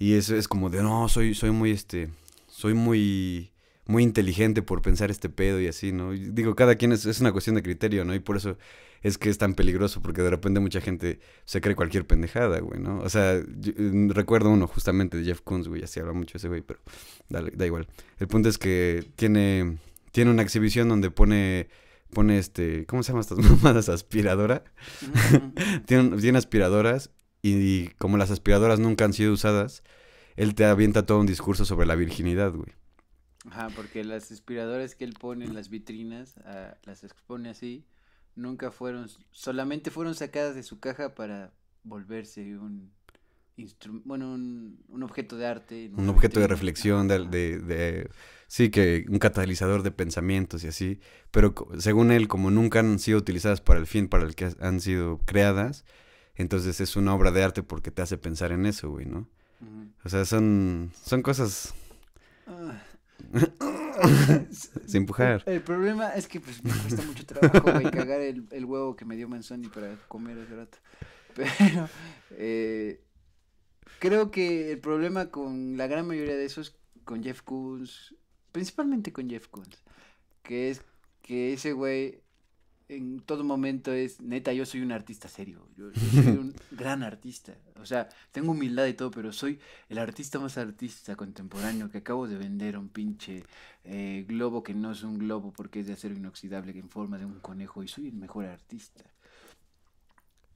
[0.00, 2.10] Y eso es como de, no, soy, soy muy, este,
[2.48, 3.51] soy muy,
[3.86, 6.14] muy inteligente por pensar este pedo y así, ¿no?
[6.14, 8.14] Y digo, cada quien es, es una cuestión de criterio, ¿no?
[8.14, 8.56] Y por eso
[9.02, 12.80] es que es tan peligroso, porque de repente mucha gente se cree cualquier pendejada, güey,
[12.80, 13.00] ¿no?
[13.00, 16.48] O sea, yo, eh, recuerdo uno justamente de Jeff Koons, güey, así habla mucho ese
[16.48, 16.80] güey, pero
[17.28, 17.88] dale, da igual.
[18.18, 19.78] El punto es que tiene,
[20.12, 21.68] tiene una exhibición donde pone,
[22.12, 23.88] pone este, ¿cómo se llaman estas mamadas?
[23.88, 24.64] Aspiradora.
[25.86, 27.10] Tiene, tiene aspiradoras
[27.42, 29.82] y, como las aspiradoras nunca han sido usadas,
[30.36, 32.72] él te avienta todo un discurso sobre la virginidad, güey.
[33.50, 37.84] Ajá, porque las inspiradoras que él pone en las vitrinas, ah, las expone así,
[38.36, 41.52] nunca fueron, solamente fueron sacadas de su caja para
[41.84, 42.92] volverse un
[44.04, 45.90] bueno, un, objeto de arte.
[45.94, 48.10] Un objeto de reflexión, de, de,
[48.46, 51.00] sí, que un catalizador de pensamientos y así,
[51.30, 54.80] pero según él, como nunca han sido utilizadas para el fin para el que han
[54.80, 55.84] sido creadas,
[56.34, 59.28] entonces es una obra de arte porque te hace pensar en eso, güey, ¿no?
[60.04, 61.74] O sea, son, son cosas...
[62.46, 62.82] Ah.
[64.86, 65.42] Sin empujar.
[65.46, 69.16] El, problema es que pues me cuesta mucho trabajo, güey, cagar el, huevo que me
[69.16, 70.78] dio Manzoni para comer hace rato.
[71.34, 71.88] Pero
[72.32, 73.00] eh,
[73.98, 78.14] creo que el problema con la gran mayoría de esos, con Jeff Koons,
[78.52, 79.82] principalmente con Jeff Koons,
[80.42, 80.82] que es
[81.22, 82.22] que ese güey
[82.96, 87.54] en todo momento es, neta, yo soy un artista serio, yo, soy un gran artista,
[87.80, 92.28] o sea, tengo humildad y todo, pero soy el artista más artista contemporáneo que acabo
[92.28, 93.44] de vender un pinche
[93.84, 97.24] eh, globo que no es un globo porque es de acero inoxidable en forma de
[97.24, 99.04] un conejo y soy el mejor artista.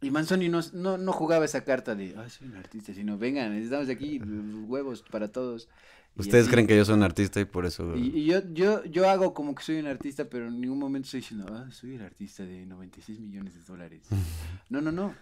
[0.03, 3.89] Y Manzoni no, no, jugaba esa carta de, ah, soy un artista, sino, vengan, necesitamos
[3.89, 4.19] aquí
[4.67, 5.69] huevos para todos.
[6.17, 7.95] Ustedes creen que yo soy un artista y por eso...
[7.95, 11.21] Y, yo, yo, yo hago como que soy un artista, pero en ningún momento estoy
[11.21, 14.03] diciendo, ah, soy el artista de 96 millones de dólares.
[14.71, 15.15] no, no, no.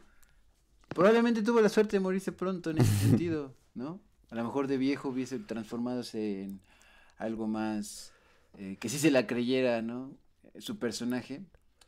[0.88, 4.00] Probablemente tuvo la suerte de morirse pronto en ese sentido, ¿no?
[4.30, 6.60] A lo mejor de viejo hubiese transformadose en
[7.18, 8.12] algo más
[8.58, 10.16] eh, que sí se la creyera, ¿no?
[10.58, 11.42] Su personaje.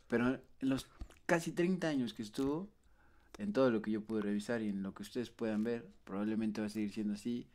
[0.09, 0.89] Pero en los
[1.27, 2.69] casi 30 años que estuvo,
[3.39, 6.61] en todo lo que yo pude revisar y en lo que ustedes puedan ver, probablemente
[6.61, 7.47] va a seguir siendo así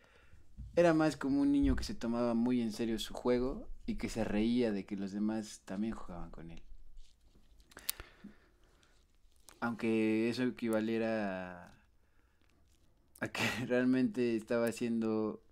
[0.75, 4.09] era más como un niño que se tomaba muy en serio su juego y que
[4.09, 6.61] se reía de que los demás también jugaban con él.
[9.59, 11.73] Aunque eso equivaliera
[13.19, 15.43] a, que realmente estaba haciendo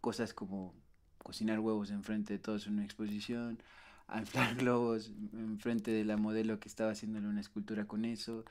[0.00, 0.74] cosas como
[1.18, 3.62] cocinar huevos enfrente de todos en una exposición,
[4.06, 8.44] alzar globos enfrente de la modelo que estaba haciéndole una escultura con eso,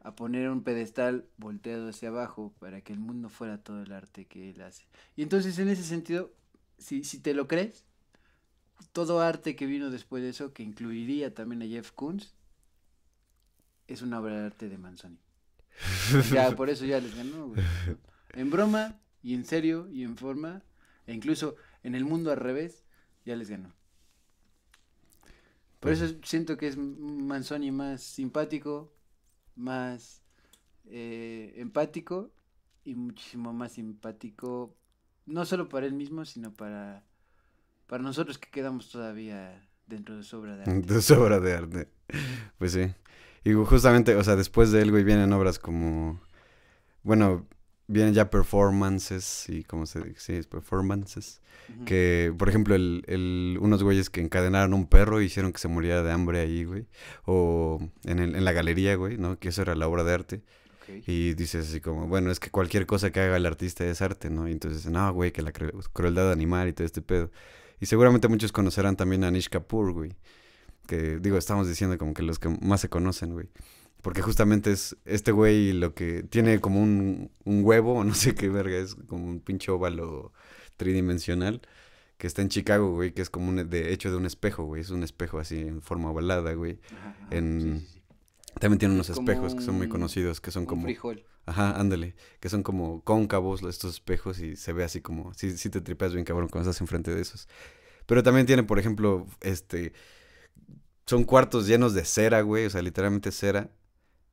[0.00, 4.26] a poner un pedestal volteado hacia abajo para que el mundo fuera todo el arte
[4.26, 4.86] que él hace.
[5.14, 6.32] Y entonces en ese sentido,
[6.78, 7.84] si, si te lo crees,
[8.92, 12.34] todo arte que vino después de eso, que incluiría también a Jeff Koons,
[13.88, 15.18] es una obra de arte de Manzoni.
[16.32, 17.52] ya, por eso ya les ganó,
[18.32, 20.62] En broma, y en serio, y en forma,
[21.06, 22.84] e incluso en el mundo al revés,
[23.24, 23.74] ya les ganó.
[25.80, 28.92] Por pues eso siento que es Manzoni más simpático,
[29.56, 30.22] más
[30.86, 32.30] eh, empático
[32.84, 34.76] y muchísimo más simpático,
[35.26, 37.04] no solo para él mismo, sino para,
[37.86, 40.80] para nosotros que quedamos todavía dentro de su obra de arte.
[40.94, 41.88] De su obra de arte.
[42.58, 42.94] Pues sí.
[43.44, 46.20] Y justamente, o sea, después de él, güey, vienen obras como,
[47.02, 47.46] bueno,
[47.90, 51.40] vienen ya performances y como se dice, sí, performances.
[51.86, 55.68] Que, por ejemplo, el, el, unos güeyes que encadenaron un perro y hicieron que se
[55.68, 56.86] muriera de hambre ahí, güey.
[57.26, 59.38] O en, el, en la galería, güey, ¿no?
[59.38, 60.42] Que eso era la obra de arte.
[61.06, 64.30] Y dices así como, bueno, es que cualquier cosa que haga el artista es arte,
[64.30, 64.48] ¿no?
[64.48, 67.30] Y entonces, no, güey, que la crueldad animal y todo este pedo.
[67.78, 70.16] Y seguramente muchos conocerán también a Nish Kapoor, güey.
[70.88, 73.46] Que, digo, estamos diciendo como que los que más se conocen, güey.
[74.02, 78.48] Porque justamente es este güey lo que tiene como un, un huevo, no sé qué
[78.48, 80.32] verga, es como un pinche óvalo
[80.76, 81.60] tridimensional
[82.20, 84.82] que está en Chicago, güey, que es como un, de hecho de un espejo, güey,
[84.82, 86.78] es un espejo así en forma ovalada, güey.
[87.30, 87.86] en,
[88.58, 90.82] También tiene unos espejos que son muy conocidos, que son como...
[90.82, 91.24] Frijol.
[91.46, 95.70] Ajá, ándale, que son como cóncavos estos espejos y se ve así como, sí, sí
[95.70, 97.48] te tripeas bien cabrón cuando estás enfrente de esos.
[98.04, 99.94] Pero también tiene, por ejemplo, este,
[101.06, 103.70] son cuartos llenos de cera, güey, o sea, literalmente cera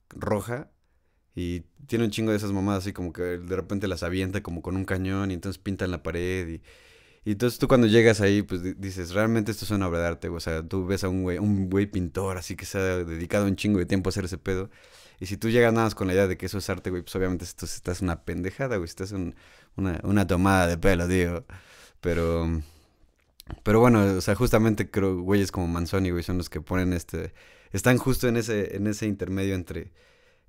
[0.09, 0.71] roja
[1.35, 4.61] y tiene un chingo de esas mamadas así como que de repente las avienta como
[4.61, 6.61] con un cañón y entonces pinta en la pared y,
[7.31, 10.39] entonces tú cuando llegas ahí pues dices, realmente esto es una obra de arte, o
[10.39, 13.55] sea, tú ves a un güey, un güey pintor así que se ha dedicado un
[13.55, 14.69] chingo de tiempo a hacer ese pedo
[15.19, 17.01] y si tú llegas nada más con la idea de que eso es arte, güey,
[17.01, 19.33] pues obviamente esto estás una pendejada, güey, estás una,
[20.03, 21.45] una tomada de pelo, digo,
[22.01, 22.61] pero...
[23.63, 27.33] Pero bueno, o sea, justamente creo güeyes como Manzoni, güey, son los que ponen este
[27.71, 29.91] están justo en ese, en ese intermedio entre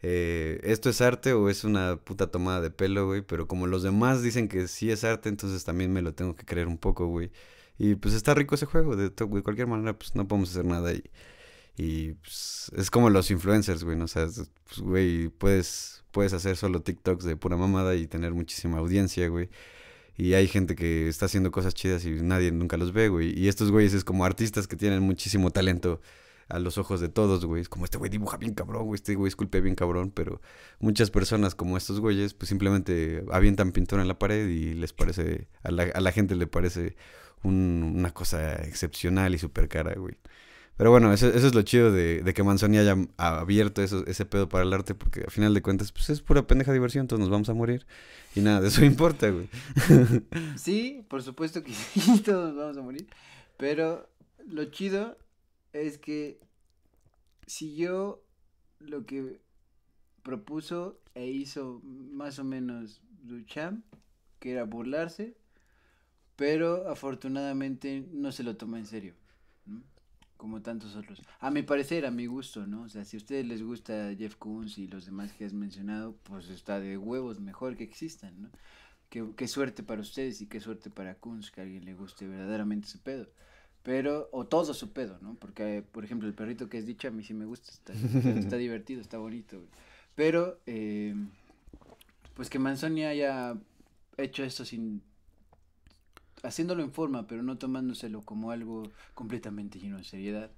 [0.02, 3.22] eh, esto es arte o es una puta tomada de pelo, güey.
[3.22, 6.44] Pero como los demás dicen que sí es arte, entonces también me lo tengo que
[6.44, 7.30] creer un poco, güey.
[7.78, 10.92] Y pues está rico ese juego, de, de cualquier manera, pues no podemos hacer nada.
[10.92, 11.04] Y,
[11.76, 14.06] y pues, es como los influencers, güey, ¿no?
[14.06, 18.78] O sea, pues, güey, puedes, puedes hacer solo TikToks de pura mamada y tener muchísima
[18.78, 19.48] audiencia, güey.
[20.16, 23.38] Y hay gente que está haciendo cosas chidas y nadie nunca los ve, güey.
[23.38, 26.00] Y estos güeyes es como artistas que tienen muchísimo talento
[26.48, 27.62] a los ojos de todos, güey.
[27.62, 30.40] Es como este güey dibuja bien cabrón, güey, este güey esculpe bien cabrón, pero
[30.80, 35.48] muchas personas como estos güeyes, pues simplemente avientan pintura en la pared y les parece,
[35.62, 36.96] a la, a la gente le parece
[37.42, 40.16] un- una cosa excepcional y súper cara, güey.
[40.76, 44.24] Pero bueno, eso, eso es lo chido de, de que Manzoni haya abierto eso, ese
[44.26, 47.18] pedo para el arte, porque a final de cuentas, pues es pura pendeja diversión, todos
[47.18, 47.84] nos vamos a morir
[48.36, 49.48] y nada, de eso importa, güey.
[50.56, 53.08] Sí, por supuesto que sí, todos nos vamos a morir.
[53.56, 54.08] Pero
[54.48, 55.18] lo chido
[55.72, 56.40] es que
[57.46, 58.22] siguió
[58.78, 59.40] lo que
[60.22, 63.84] propuso e hizo más o menos Duchamp,
[64.38, 65.36] que era burlarse,
[66.36, 69.14] pero afortunadamente no se lo toma en serio,
[70.36, 71.22] como tantos otros.
[71.40, 72.82] A mi parecer, a mi gusto, ¿no?
[72.82, 76.16] O sea, si a ustedes les gusta Jeff Koons y los demás que has mencionado,
[76.22, 78.50] pues está de huevos mejor que existan, ¿no?
[79.10, 82.88] Qué, suerte para ustedes y qué suerte para Kunz que a alguien le guste verdaderamente
[82.88, 83.26] su pedo.
[83.88, 85.34] Pero, o todo su pedo, ¿no?
[85.36, 87.92] Porque, por ejemplo, el perrito que has dicho a mí sí me gusta, está,
[88.40, 89.56] está divertido, está bonito.
[89.58, 89.70] güey.
[90.14, 91.14] Pero, eh,
[92.34, 93.54] pues que Manzoni haya
[94.16, 95.02] hecho esto sin.
[96.42, 98.82] haciéndolo en forma, pero no tomándoselo como algo
[99.14, 100.50] completamente lleno de seriedad.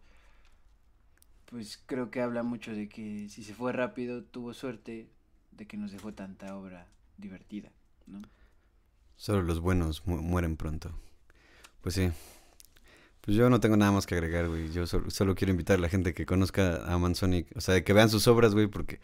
[1.46, 5.10] Pues creo que habla mucho de que si se fue rápido, tuvo suerte
[5.50, 6.86] de que nos dejó tanta obra
[7.18, 7.72] divertida,
[8.06, 8.22] ¿no?
[9.16, 10.90] Solo los buenos mu- mueren pronto.
[11.82, 12.10] Pues sí.
[13.20, 14.70] Pues yo no tengo nada más que agregar, güey.
[14.72, 17.92] Yo solo, solo quiero invitar a la gente que conozca a Manzoni, o sea, que
[17.92, 19.00] vean sus obras, güey, porque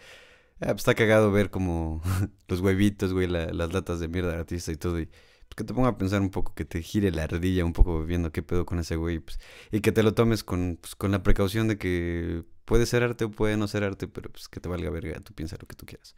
[0.60, 2.02] ah, pues está cagado ver como
[2.48, 5.00] los huevitos, güey, la- las latas de mierda de artista y todo.
[5.00, 7.72] Y pues, que te ponga a pensar un poco, que te gire la ardilla un
[7.74, 9.20] poco viendo qué pedo con ese güey.
[9.20, 9.38] Pues,
[9.72, 13.24] y que te lo tomes con, pues, con la precaución de que puede ser arte
[13.26, 15.76] o puede no ser arte, pero pues que te valga verga, tú piensa lo que
[15.76, 16.14] tú quieras.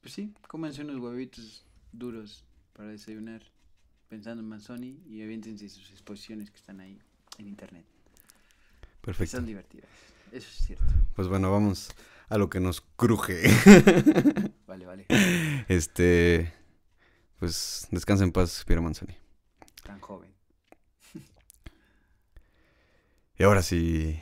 [0.00, 3.42] Pues sí, cómanse unos huevitos duros para desayunar,
[4.10, 6.98] pensando en Manzoni y aviéntense sus exposiciones que están ahí
[7.38, 7.86] en internet.
[9.00, 9.36] Perfecto.
[9.36, 9.88] Son divertidas,
[10.32, 10.84] eso es cierto.
[11.14, 11.90] Pues bueno, vamos
[12.28, 13.42] a lo que nos cruje.
[14.66, 15.06] Vale, vale.
[15.66, 16.52] Este.
[17.40, 19.16] Pues descansa en paz, Piero Manzoni.
[19.82, 20.32] Tan joven.
[23.36, 24.20] Y ahora sí.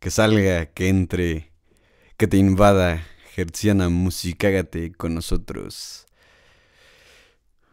[0.00, 1.52] Que salga, que entre,
[2.16, 3.04] que te invada.
[3.36, 6.07] Herziana Musicágate con nosotros.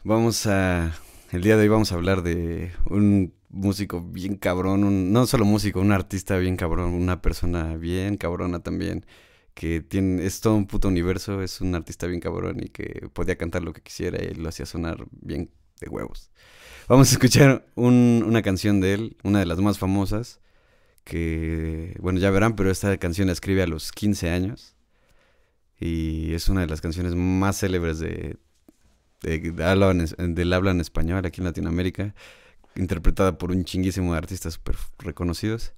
[0.05, 0.93] Vamos a.
[1.31, 5.11] El día de hoy vamos a hablar de un músico bien cabrón.
[5.11, 6.93] no solo músico, un artista bien cabrón.
[6.93, 9.03] Una persona bien cabrona también.
[9.55, 11.41] Que tiene, es todo un puto universo.
[11.41, 14.67] Es un artista bien cabrón y que podía cantar lo que quisiera y lo hacía
[14.67, 15.49] sonar bien
[15.81, 16.29] de huevos.
[16.87, 20.39] Vamos a escuchar un- una canción de él, una de las más famosas,
[21.03, 24.75] que, bueno, ya verán, pero esta canción la escribe a los 15 años
[25.79, 28.37] y es una de las canciones más célebres de,
[29.21, 32.13] de- de habla en es- del habla en español aquí en Latinoamérica,
[32.75, 35.73] interpretada por un chinguísimo de artistas súper reconocidos.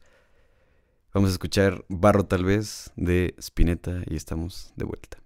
[1.13, 5.17] Vamos a escuchar Barro tal vez de Spinetta y estamos de vuelta.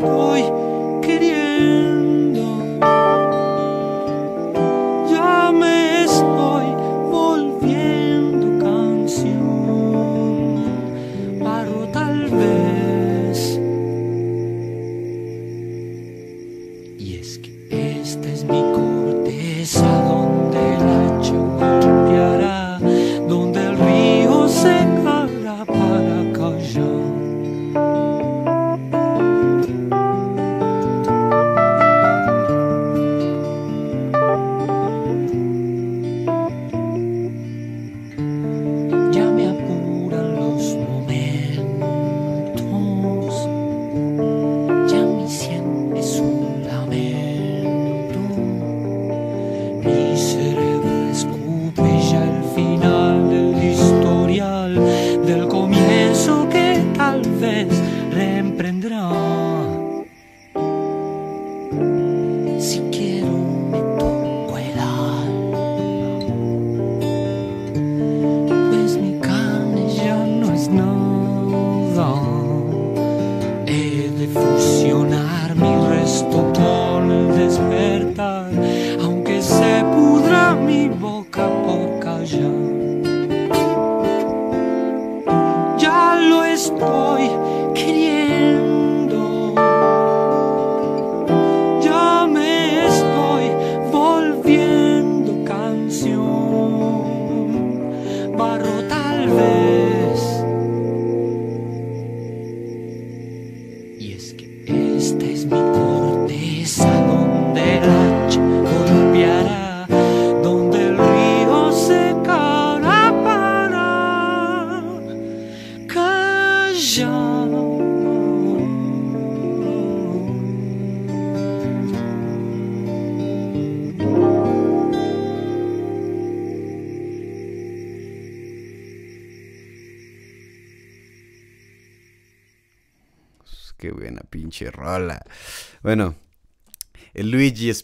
[0.00, 0.57] Lo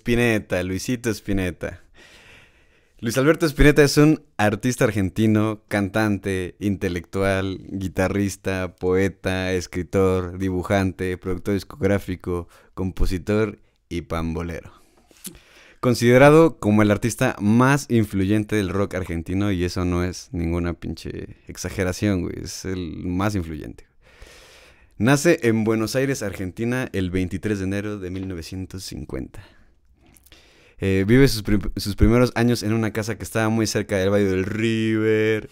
[0.05, 1.81] Spinetta, Luisito Spinetta.
[3.01, 12.49] Luis Alberto Spinetta es un artista argentino, cantante, intelectual, guitarrista, poeta, escritor, dibujante, productor discográfico,
[12.75, 14.73] compositor y pambolero.
[15.81, 21.39] Considerado como el artista más influyente del rock argentino, y eso no es ninguna pinche
[21.49, 23.87] exageración, güey, es el más influyente.
[24.99, 29.43] Nace en Buenos Aires, Argentina, el 23 de enero de 1950.
[30.79, 31.45] Eh, vive sus,
[31.77, 35.49] sus primeros años en una casa que estaba muy cerca del Valle del River,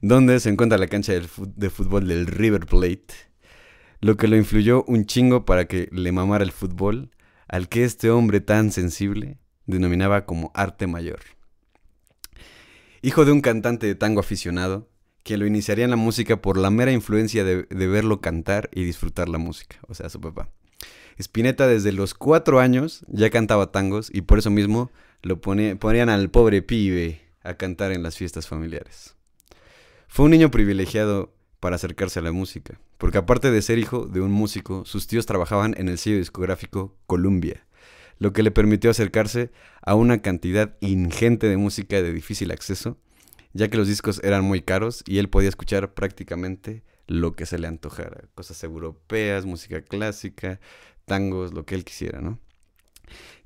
[0.00, 3.14] donde se encuentra la cancha de fútbol del River Plate,
[4.00, 7.10] lo que lo influyó un chingo para que le mamara el fútbol,
[7.48, 11.20] al que este hombre tan sensible denominaba como arte mayor.
[13.02, 14.88] Hijo de un cantante de tango aficionado,
[15.22, 19.28] que lo iniciaría en la música por la mera influencia de verlo cantar y disfrutar
[19.28, 20.50] la música, o sea, su papá.
[21.18, 24.90] Spinetta desde los cuatro años ya cantaba tangos y por eso mismo
[25.22, 29.16] lo ponían al pobre pibe a cantar en las fiestas familiares.
[30.08, 34.20] Fue un niño privilegiado para acercarse a la música, porque aparte de ser hijo de
[34.20, 37.66] un músico, sus tíos trabajaban en el sello discográfico Columbia,
[38.18, 39.50] lo que le permitió acercarse
[39.82, 42.98] a una cantidad ingente de música de difícil acceso,
[43.52, 47.58] ya que los discos eran muy caros y él podía escuchar prácticamente lo que se
[47.58, 50.60] le antojara, cosas europeas, música clásica,
[51.10, 52.38] tangos, lo que él quisiera, ¿no?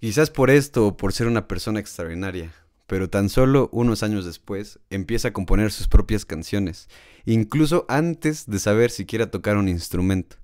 [0.00, 2.52] Quizás por esto o por ser una persona extraordinaria,
[2.86, 6.88] pero tan solo unos años después empieza a componer sus propias canciones,
[7.24, 10.36] incluso antes de saber siquiera tocar un instrumento,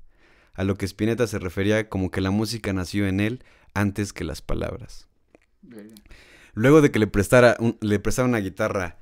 [0.54, 3.44] a lo que Spinetta se refería como que la música nació en él
[3.74, 5.06] antes que las palabras.
[6.54, 8.98] Luego de que le prestara un- le prestara una guitarra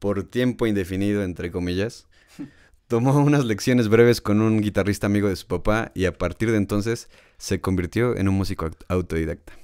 [0.00, 2.08] por tiempo indefinido, entre comillas,
[2.88, 6.56] tomó unas lecciones breves con un guitarrista amigo de su papá y a partir de
[6.58, 7.08] entonces
[7.42, 9.54] se convirtió en un músico aut- autodidacta.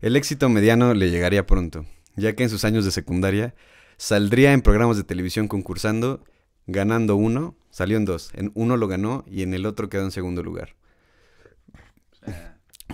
[0.00, 1.84] El éxito mediano le llegaría pronto,
[2.16, 3.54] ya que en sus años de secundaria
[3.98, 6.24] saldría en programas de televisión concursando,
[6.66, 10.10] ganando uno, salió en dos, en uno lo ganó y en el otro quedó en
[10.10, 10.74] segundo lugar.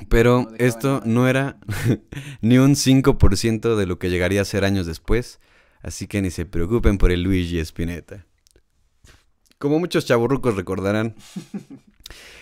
[0.08, 1.58] Pero esto no era
[2.40, 5.38] ni un 5% de lo que llegaría a ser años después,
[5.80, 8.26] así que ni se preocupen por el Luigi Spinetta.
[9.58, 11.14] Como muchos chaburrucos recordarán,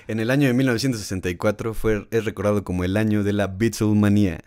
[0.08, 4.40] en el año de 1964 fue, es recordado como el año de la Beatlemanía.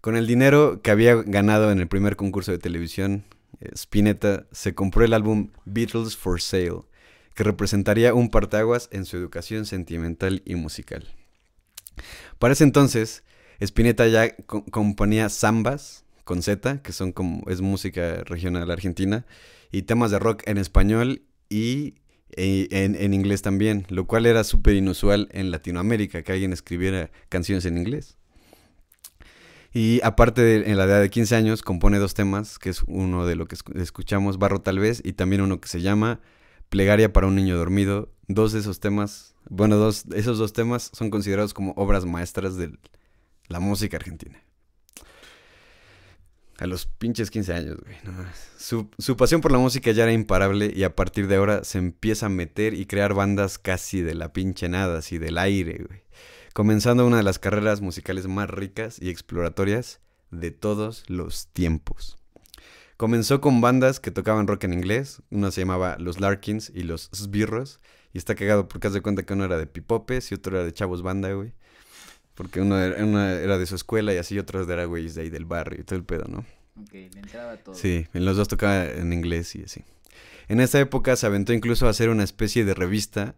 [0.00, 3.24] Con el dinero que había ganado en el primer concurso de televisión,
[3.60, 6.82] eh, Spinetta se compró el álbum Beatles for Sale,
[7.34, 11.06] que representaría un parteaguas en su educación sentimental y musical.
[12.38, 13.24] Para ese entonces,
[13.60, 19.26] Spinetta ya co- componía zambas con Z, que son como es música regional argentina,
[19.72, 21.94] y temas de rock en español y
[22.30, 27.64] en, en inglés también, lo cual era súper inusual en Latinoamérica, que alguien escribiera canciones
[27.66, 28.16] en inglés.
[29.72, 33.36] Y aparte, en la edad de 15 años, compone dos temas, que es uno de
[33.36, 36.20] lo que escu- escuchamos, Barro tal vez, y también uno que se llama
[36.70, 38.10] Plegaria para un niño dormido.
[38.28, 42.72] Dos de esos temas, bueno, dos, esos dos temas son considerados como obras maestras de
[43.48, 44.42] la música argentina.
[46.58, 47.96] A los pinches 15 años, güey.
[48.56, 51.78] Su, su pasión por la música ya era imparable y a partir de ahora se
[51.78, 56.02] empieza a meter y crear bandas casi de la pinche nada, así del aire, güey.
[56.54, 60.00] Comenzando una de las carreras musicales más ricas y exploratorias
[60.30, 62.16] de todos los tiempos.
[62.96, 65.20] Comenzó con bandas que tocaban rock en inglés.
[65.30, 67.78] Una se llamaba Los Larkins y Los Sbirros.
[68.14, 70.64] Y está cagado porque haz de cuenta que uno era de Pipopes y otro era
[70.64, 71.52] de Chavos Banda, güey.
[72.36, 72.96] Porque uno era,
[73.40, 75.98] era de su escuela y así otro era, güey, de ahí del barrio y todo
[75.98, 76.44] el pedo, ¿no?
[76.80, 77.74] Ok, le entraba todo.
[77.74, 79.82] Sí, en los dos tocaba en inglés y así.
[80.48, 83.34] En esa época se aventó incluso a hacer una especie de revista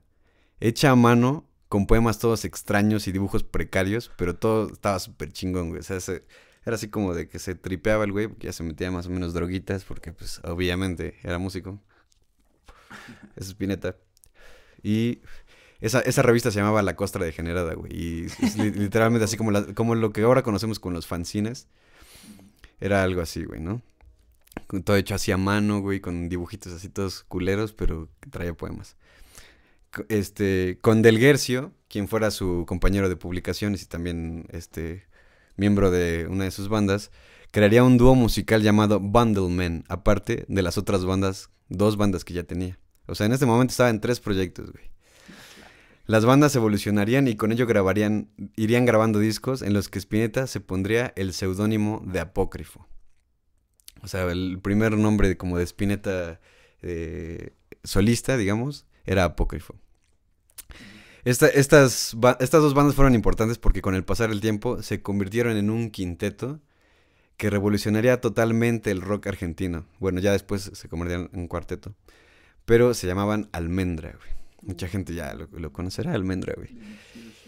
[0.60, 5.68] hecha a mano con poemas todos extraños y dibujos precarios, pero todo estaba súper chingón,
[5.68, 5.80] güey.
[5.80, 6.24] O sea, se-
[6.66, 9.10] era así como de que se tripeaba el güey, porque ya se metía más o
[9.10, 11.80] menos droguitas, porque pues obviamente era músico.
[13.36, 13.96] Es Spinetta.
[14.82, 15.20] Y
[15.80, 17.92] esa, esa revista se llamaba La Costra Degenerada, güey.
[17.92, 18.26] Y
[18.56, 21.68] literalmente así como, como lo que ahora conocemos con los fanzines.
[22.80, 23.82] Era algo así, güey, ¿no?
[24.84, 28.96] Todo hecho así a mano, güey, con dibujitos así todos culeros, pero traía poemas.
[30.08, 35.06] Este, con Del Guercio, quien fuera su compañero de publicaciones y también este
[35.56, 37.10] miembro de una de sus bandas,
[37.50, 42.34] crearía un dúo musical llamado Bundle Men, aparte de las otras bandas, dos bandas que
[42.34, 42.78] ya tenía.
[43.06, 44.84] O sea, en este momento estaba en tres proyectos, güey.
[46.08, 50.58] Las bandas evolucionarían y con ello grabarían, irían grabando discos en los que Spinetta se
[50.60, 52.88] pondría el seudónimo de Apócrifo.
[54.02, 56.40] O sea, el primer nombre como de Spinetta
[56.80, 57.50] eh,
[57.84, 59.74] solista, digamos, era Apócrifo.
[61.24, 65.58] Esta- estas, estas dos bandas fueron importantes porque con el pasar del tiempo se convirtieron
[65.58, 66.60] en un quinteto
[67.36, 69.84] que revolucionaría totalmente el rock argentino.
[69.98, 71.94] Bueno, ya después se convirtieron en un cuarteto.
[72.64, 74.37] Pero se llamaban Almendra, güey.
[74.62, 76.76] Mucha gente ya lo, lo conocerá, Almendra, güey.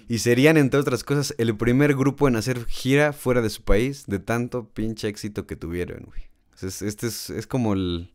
[0.08, 4.04] Y serían, entre otras cosas, el primer grupo en hacer gira fuera de su país
[4.06, 6.22] de tanto pinche éxito que tuvieron, güey.
[6.54, 8.10] O sea, es- este es, es como el...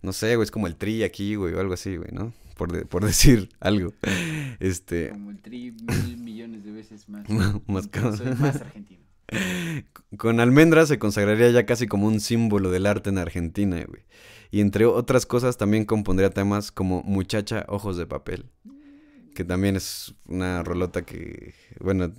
[0.00, 2.32] No sé, güey, es como el tri aquí, güey, o algo así, güey, ¿no?
[2.56, 3.92] Por, de- por decir algo.
[4.60, 5.10] Este...
[5.10, 7.28] Como el tri mil millones de veces más.
[7.66, 8.20] Más más
[8.60, 9.02] argentino.
[10.16, 14.02] Con Almendra se consagraría ya casi como un símbolo del arte en Argentina, güey.
[14.50, 18.46] Y entre otras cosas también compondría temas como Muchacha Ojos de Papel,
[19.34, 22.12] que también es una rolota que, bueno,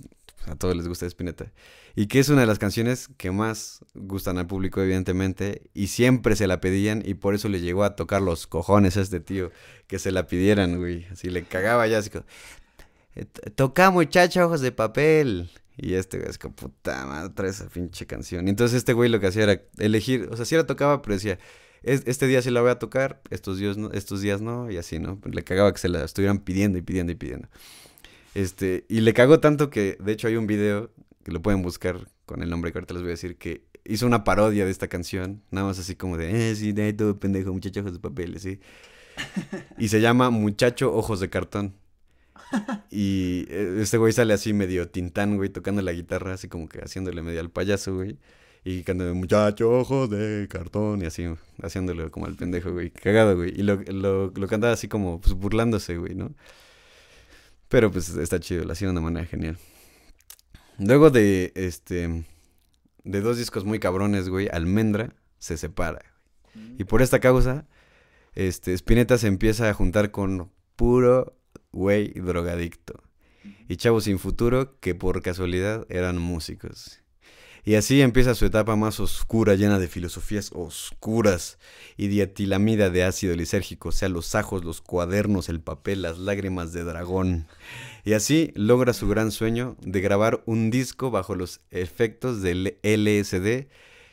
[0.46, 1.52] a todos les gusta Spinetta.
[1.96, 6.36] Y que es una de las canciones que más gustan al público, evidentemente, y siempre
[6.36, 9.50] se la pedían y por eso le llegó a tocar los cojones a este tío,
[9.88, 11.06] que se la pidieran, güey.
[11.10, 12.24] Así le cagaba ya, así como,
[13.16, 15.50] "Eh, t- toca muchacha ojos de papel.
[15.82, 18.46] Y este güey es como, puta madre, trae esa pinche canción.
[18.46, 21.14] Y entonces este güey lo que hacía era elegir, o sea, sí la tocaba, pero
[21.14, 21.38] decía,
[21.82, 24.76] "Es- este día sí la voy a tocar, estos días no, estos días no, y
[24.76, 25.18] así, ¿no?
[25.24, 27.48] Le cagaba que se la estuvieran pidiendo y pidiendo y pidiendo.
[28.34, 30.90] Este, y le cagó tanto que, de hecho, hay un video
[31.24, 34.06] que lo pueden buscar con el nombre que ahorita les voy a decir, que hizo
[34.06, 37.52] una parodia de esta canción, nada más así como de, eh, sí, de todo pendejo,
[37.52, 38.60] muchacho ojos de papel, así.
[39.78, 41.74] Y se llama Muchacho Ojos de Cartón.
[42.90, 46.80] Y eh, este güey sale así medio tintán, güey, tocando la guitarra, así como que
[46.80, 48.18] haciéndole medio al payaso, güey.
[48.64, 51.24] Y cantando muchacho ojos de cartón y así,
[51.62, 52.90] haciéndole como al pendejo, güey.
[52.90, 53.50] Cagado, güey.
[53.58, 56.34] Y lo, lo, lo cantaba así como pues, burlándose, güey, ¿no?
[57.68, 59.56] Pero pues está chido, lo hacía de una manera genial.
[60.78, 62.24] Luego de este
[63.04, 66.02] de dos discos muy cabrones, güey, Almendra se separa.
[66.54, 66.74] güey.
[66.78, 67.68] Y por esta causa,
[68.34, 71.39] este Spinetta se empieza a juntar con puro
[71.72, 73.02] güey drogadicto.
[73.68, 77.00] Y chavos sin futuro que por casualidad eran músicos.
[77.64, 81.58] Y así empieza su etapa más oscura, llena de filosofías oscuras
[81.96, 86.72] y dietilamida de ácido lisérgico, o sea, los ajos, los cuadernos, el papel, las lágrimas
[86.72, 87.46] de dragón.
[88.04, 93.68] Y así logra su gran sueño de grabar un disco bajo los efectos del LSD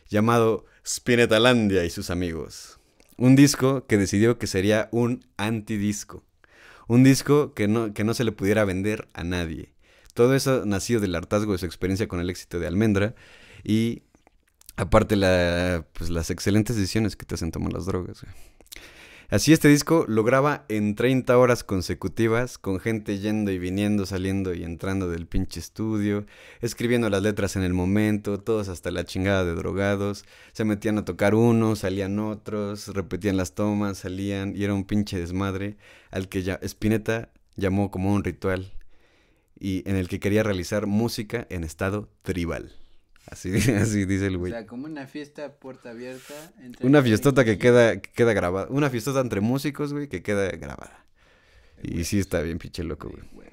[0.09, 2.79] llamado Spinetalandia y sus amigos.
[3.17, 6.26] Un disco que decidió que sería un antidisco.
[6.87, 9.73] Un disco que no, que no se le pudiera vender a nadie.
[10.13, 13.13] Todo eso nacido del hartazgo de su experiencia con el éxito de Almendra
[13.63, 14.03] y
[14.77, 18.21] aparte la, pues, las excelentes decisiones que te hacen tomar las drogas.
[18.21, 18.33] güey.
[19.29, 24.53] Así este disco lo graba en 30 horas consecutivas con gente yendo y viniendo, saliendo
[24.53, 26.25] y entrando del pinche estudio,
[26.61, 30.23] escribiendo las letras en el momento, todos hasta la chingada de drogados,
[30.53, 35.19] se metían a tocar unos, salían otros, repetían las tomas, salían y era un pinche
[35.19, 35.75] desmadre
[36.09, 38.71] al que ya Spinetta llamó como un ritual
[39.59, 42.71] y en el que quería realizar música en estado tribal.
[43.29, 44.51] Así, así dice el O güey.
[44.51, 46.33] sea, como una fiesta puerta abierta.
[46.61, 48.67] entre Una fiestota que queda, que queda grabada.
[48.69, 51.05] Una fiestota entre músicos, güey, que queda grabada.
[51.83, 53.47] Y sí está bien pinche loco, güey.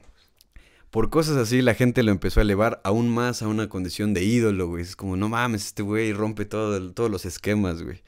[0.91, 4.23] Por cosas así, la gente lo empezó a elevar aún más a una condición de
[4.23, 4.83] ídolo, güey.
[4.83, 8.01] Es como, no mames, este güey rompe todo todos los esquemas, güey.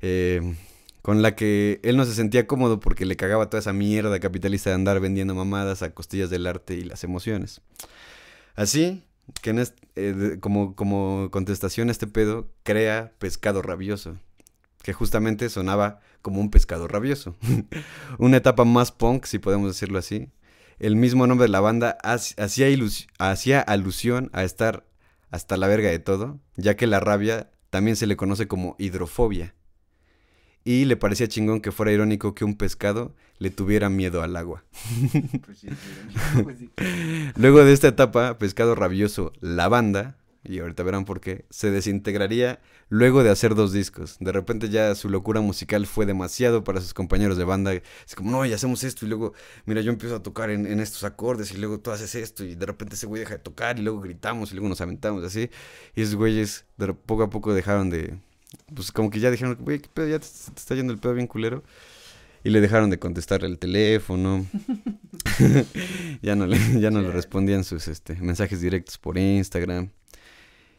[0.00, 0.56] Eh,
[1.02, 4.70] con la que él no se sentía cómodo porque le cagaba toda esa mierda capitalista
[4.70, 7.60] de andar vendiendo mamadas a costillas del arte y las emociones.
[8.56, 9.04] Así
[9.42, 14.18] que en est- de- como, como contestación a este pedo, crea Pescado Rabioso,
[14.82, 17.36] que justamente sonaba como un pescado rabioso.
[18.18, 20.30] Una etapa más punk, si podemos decirlo así.
[20.78, 22.68] El mismo nombre de la banda hac- hacía,
[23.18, 24.84] hacía alusión a estar
[25.30, 29.54] hasta la verga de todo, ya que la rabia también se le conoce como hidrofobia.
[30.66, 34.64] Y le parecía chingón que fuera irónico que un pescado le tuviera miedo al agua.
[35.46, 35.68] Pues sí,
[36.42, 36.70] pues sí.
[37.36, 42.60] Luego de esta etapa, Pescado Rabioso, la banda, y ahorita verán por qué, se desintegraría
[42.88, 44.16] luego de hacer dos discos.
[44.18, 47.72] De repente ya su locura musical fue demasiado para sus compañeros de banda.
[47.72, 49.34] Es como, no, ya hacemos esto y luego,
[49.66, 52.56] mira, yo empiezo a tocar en, en estos acordes y luego tú haces esto y
[52.56, 55.48] de repente ese güey deja de tocar y luego gritamos y luego nos aventamos así.
[55.94, 58.18] Y esos güeyes de, poco a poco dejaron de...
[58.74, 60.08] Pues como que ya dijeron, güey, ¿qué pedo?
[60.08, 61.62] Ya te, te está yendo el pedo bien culero.
[62.44, 64.46] Y le dejaron de contestar el teléfono.
[66.22, 69.90] ya no, le, ya no le respondían sus este, mensajes directos por Instagram.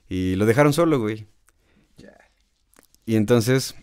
[0.09, 1.28] Y lo dejaron solo, güey.
[3.05, 3.76] Y entonces,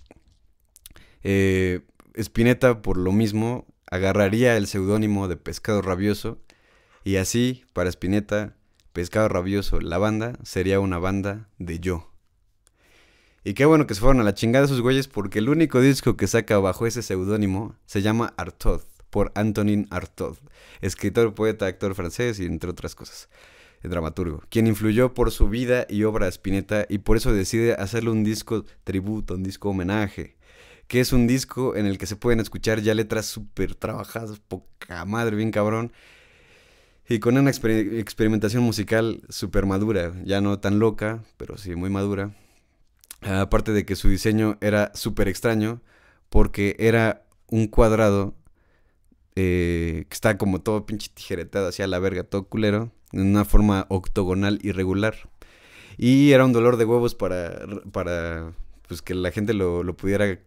[1.23, 1.81] eh,
[2.15, 6.39] Spinetta, por lo mismo, agarraría el seudónimo de Pescado Rabioso.
[7.05, 8.55] Y así, para Spinetta,
[8.93, 12.14] Pescado Rabioso, la banda, sería una banda de yo.
[13.47, 16.17] Y qué bueno que se fueron a la chingada esos güeyes porque el único disco
[16.17, 18.81] que saca bajo ese seudónimo se llama Artaud,
[19.11, 20.39] por Antonin Artaud,
[20.81, 23.29] escritor, poeta, actor francés y entre otras cosas,
[23.83, 28.09] dramaturgo, quien influyó por su vida y obra a Spinetta y por eso decide hacerle
[28.09, 30.37] un disco tributo, un disco homenaje,
[30.87, 35.05] que es un disco en el que se pueden escuchar ya letras súper trabajadas, poca
[35.05, 35.93] madre, bien cabrón,
[37.07, 41.91] y con una exper experimentación musical súper madura, ya no tan loca, pero sí muy
[41.91, 42.35] madura
[43.25, 45.81] Aparte de que su diseño era súper extraño,
[46.29, 48.35] porque era un cuadrado
[49.37, 53.87] eh, que está como todo pinche tijeretado hacia la verga, todo culero, en una forma
[53.89, 55.29] octogonal irregular.
[55.97, 58.53] Y era un dolor de huevos para, para
[58.89, 60.39] pues, que la gente lo, lo pudiera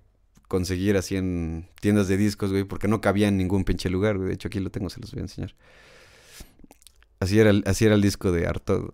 [0.47, 4.29] conseguir así en tiendas de discos, güey, porque no cabía en ningún pinche lugar, güey.
[4.29, 5.55] De hecho, aquí lo tengo, se los voy a enseñar.
[7.19, 8.93] Así era, así era el disco de Arto.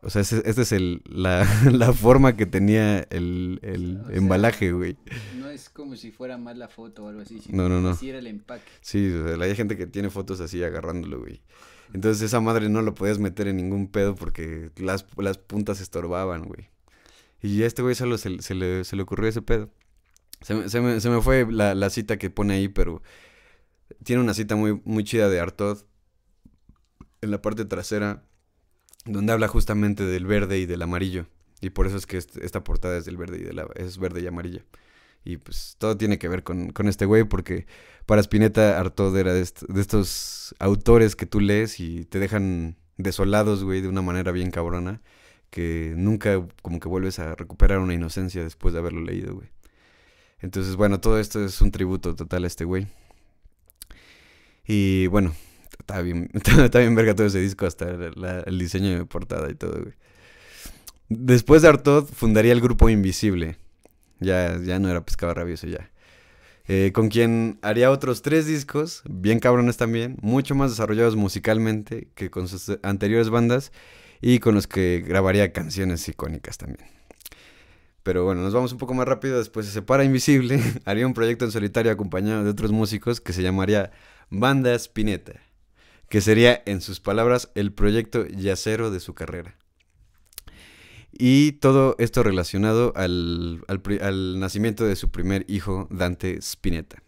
[0.00, 4.96] O sea, esta es el, la, la, forma que tenía el, el embalaje, sea, güey.
[5.38, 7.40] No es como si fuera mal la foto o algo así.
[7.48, 7.90] no, no, no.
[7.90, 8.70] Así era el empaque.
[8.80, 11.42] Sí, o sea, hay gente que tiene fotos así agarrándolo, güey.
[11.92, 16.44] Entonces esa madre no lo podías meter en ningún pedo porque las, las puntas estorbaban,
[16.44, 16.68] güey.
[17.40, 19.70] Y a este güey solo se, se, le, se le ocurrió ese pedo.
[20.42, 23.02] Se, se, me, se me fue la, la cita que pone ahí, pero
[24.04, 25.82] tiene una cita muy, muy chida de Artod
[27.20, 28.22] en la parte trasera
[29.08, 31.26] donde habla justamente del verde y del amarillo.
[31.60, 34.20] Y por eso es que esta portada es del verde y de la, es verde
[34.20, 34.64] y amarilla.
[35.24, 37.66] Y pues todo tiene que ver con, con este güey, porque
[38.06, 43.64] para Spinetta Artaud era de, de, estos autores que tú lees y te dejan desolados,
[43.64, 45.02] güey, de una manera bien cabrona,
[45.50, 49.48] que nunca como que vuelves a recuperar una inocencia después de haberlo leído, güey.
[50.40, 52.86] Entonces, bueno, todo esto es un tributo total a este güey.
[54.66, 55.34] Y bueno,
[55.78, 57.88] está bien, está bien verga todo ese disco, hasta
[58.46, 59.80] el diseño de portada y todo.
[61.08, 63.56] Después de Artaud fundaría el grupo Invisible.
[64.20, 65.90] Ya, ya no era pescado rabioso ya.
[66.66, 72.30] Eh, con quien haría otros tres discos, bien cabrones también, mucho más desarrollados musicalmente que
[72.30, 73.72] con sus anteriores bandas
[74.20, 76.86] y con los que grabaría canciones icónicas también.
[78.02, 81.46] Pero bueno, nos vamos un poco más rápido, después se separa Invisible, haría un proyecto
[81.46, 83.90] en solitario acompañado de otros músicos que se llamaría
[84.28, 85.47] Banda Spinetta
[86.08, 89.56] que sería, en sus palabras, el proyecto yacero de su carrera.
[91.12, 97.02] Y todo esto relacionado al, al, al nacimiento de su primer hijo, Dante Spinetta.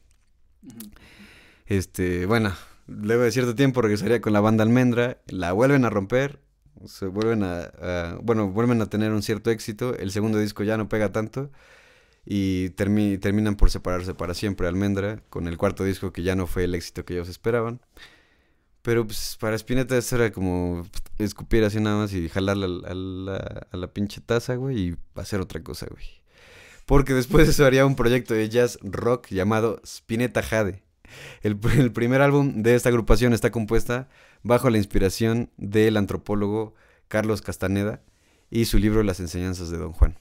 [1.67, 2.53] Este, bueno,
[2.87, 6.41] luego de cierto tiempo regresaría con la banda Almendra, la vuelven a romper,
[6.87, 10.77] se vuelven a, a, bueno, vuelven a tener un cierto éxito, el segundo disco ya
[10.77, 11.51] no pega tanto
[12.25, 16.47] y termi terminan por separarse para siempre Almendra con el cuarto disco que ya no
[16.47, 17.81] fue el éxito que ellos esperaban.
[18.83, 20.87] Pero pues para Spinetta eso era como
[21.19, 25.41] escupir así nada más y jalarla a la, a la, pinche taza, güey, y hacer
[25.41, 26.05] otra cosa, güey.
[26.87, 30.83] Porque después eso haría un proyecto de jazz rock llamado Spinetta Jade.
[31.43, 34.09] El, el, primer álbum de esta agrupación está compuesta
[34.43, 36.75] bajo la inspiración del antropólogo
[37.09, 38.03] Carlos Castaneda
[38.51, 40.19] y su libro Las enseñanzas de Don Juan.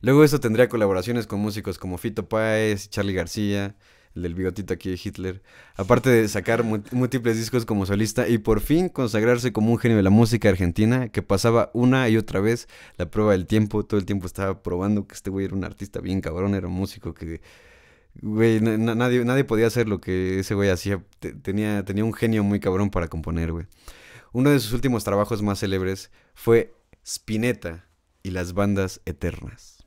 [0.00, 3.76] Luego eso tendría colaboraciones con músicos como Fito Páez, Charlie García,
[4.14, 5.42] el del bigotito aquí de Hitler,
[5.76, 10.02] aparte de sacar múltiples discos como solista y por fin consagrarse como un genio de
[10.02, 14.06] la música argentina que pasaba una y otra vez la prueba del tiempo, todo el
[14.06, 17.40] tiempo estaba probando que este güey era un artista bien cabrón, era un músico que,
[18.20, 21.02] güey, nadie, nadie podía hacer lo que ese güey hacía,
[21.42, 23.66] tenía, tenía un genio muy cabrón para componer, güey.
[24.32, 27.86] Uno de sus últimos trabajos más célebres fue Spinetta
[28.22, 29.81] y las bandas eternas.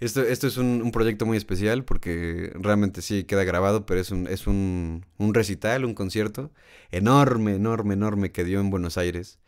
[0.00, 4.12] Esto, esto es un, un, proyecto muy especial porque realmente sí queda grabado, pero es,
[4.12, 6.52] un, es un, un, recital, un concierto
[6.92, 9.40] enorme, enorme, enorme que dio en Buenos Aires,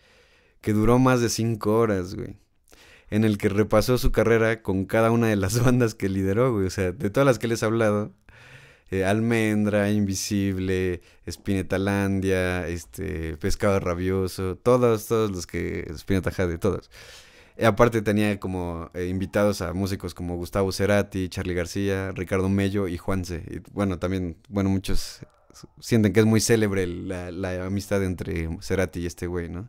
[0.61, 2.37] que duró más de cinco horas, güey.
[3.11, 6.67] En el que repasó su carrera con cada una de las bandas que lideró, güey.
[6.67, 8.13] O sea, de todas las que les he hablado,
[8.91, 16.91] eh, Almendra, Invisible, Spinetalandia, este, Pescado Rabioso, todos, todos los que, Spinetta Jade, todos.
[17.61, 22.89] Y aparte tenía como eh, invitados a músicos como Gustavo Cerati, Charlie García, Ricardo Mello
[22.89, 23.45] y Juanse.
[23.51, 25.21] Y bueno, también, bueno, muchos
[25.79, 29.69] sienten que es muy célebre la, amistad entre Cerati y este güey, ¿no?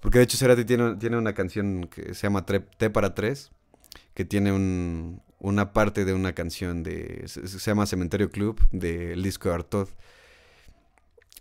[0.00, 3.52] Porque de hecho Cerati tiene, tiene una canción que se llama T para Tres,
[4.14, 7.22] que tiene un, una parte de una canción de.
[7.26, 9.88] Se, llama Cementerio Club, del disco de Artod.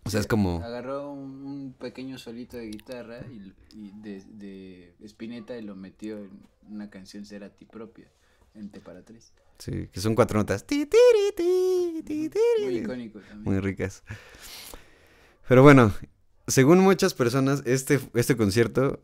[0.03, 0.63] O sea, es como.
[0.63, 6.17] Agarró un, un pequeño solito de guitarra y, y de, de Spinetta y lo metió
[6.17, 6.31] en
[6.69, 8.07] una canción Cerati propia,
[8.55, 9.31] en T para tres.
[9.59, 10.65] Sí, que son cuatro notas.
[10.65, 12.65] Ti, tiri, ti, ti, tiri.
[12.65, 13.43] Muy icónico también.
[13.43, 14.03] Muy ricas.
[15.47, 15.93] Pero bueno,
[16.47, 19.03] según muchas personas, este, este concierto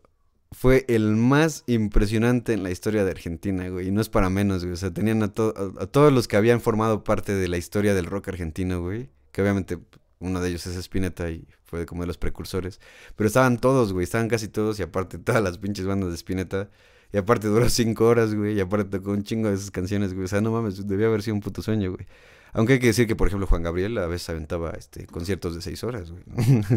[0.51, 3.89] fue el más impresionante en la historia de Argentina, güey.
[3.89, 4.73] Y no es para menos, güey.
[4.73, 7.57] O sea, tenían a, to- a- a todos los que habían formado parte de la
[7.57, 9.09] historia del rock argentino, güey.
[9.31, 9.77] Que obviamente
[10.19, 12.79] uno de ellos es Spinetta y fue como de los precursores.
[13.15, 14.03] Pero estaban todos, güey.
[14.03, 16.69] Estaban casi todos y aparte todas las pinches bandas de Spinetta.
[17.13, 18.55] Y aparte duró cinco horas, güey.
[18.57, 20.25] Y aparte tocó un chingo de sus canciones, güey.
[20.25, 22.05] O sea, no mames, debía haber sido un puto sueño, güey.
[22.53, 25.61] Aunque hay que decir que, por ejemplo, Juan Gabriel a veces aventaba este, conciertos de
[25.61, 26.23] seis horas, güey.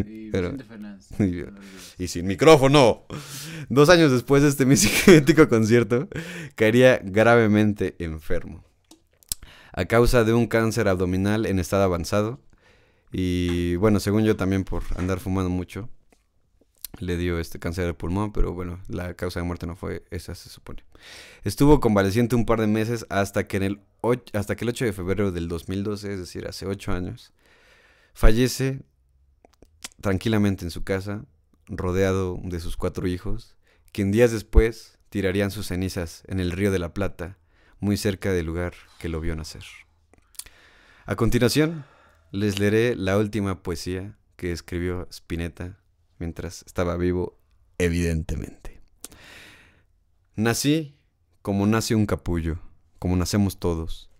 [0.06, 0.52] Y Pero-
[1.98, 3.04] y sin micrófono.
[3.68, 6.08] Dos años después de este mítico concierto,
[6.54, 8.64] caería gravemente enfermo.
[9.72, 12.40] A causa de un cáncer abdominal en estado avanzado.
[13.12, 15.88] Y bueno, según yo también por andar fumando mucho,
[16.98, 20.34] le dio este cáncer de pulmón, pero bueno, la causa de muerte no fue esa,
[20.34, 20.84] se supone.
[21.44, 23.80] Estuvo convaleciente un par de meses hasta que, en el
[24.32, 27.32] hasta que el 8 de febrero del 2012, es decir, hace 8 años,
[28.14, 28.82] fallece
[30.00, 31.24] tranquilamente en su casa,
[31.66, 33.56] rodeado de sus cuatro hijos,
[33.92, 37.38] quien días después tirarían sus cenizas en el río de la Plata,
[37.78, 39.64] muy cerca del lugar que lo vio nacer.
[41.06, 41.84] A continuación,
[42.32, 45.78] les leeré la última poesía que escribió Spinetta
[46.18, 47.38] mientras estaba vivo,
[47.78, 48.80] evidentemente.
[50.36, 50.94] Nací
[51.42, 52.58] como nace un capullo,
[52.98, 54.10] como nacemos todos,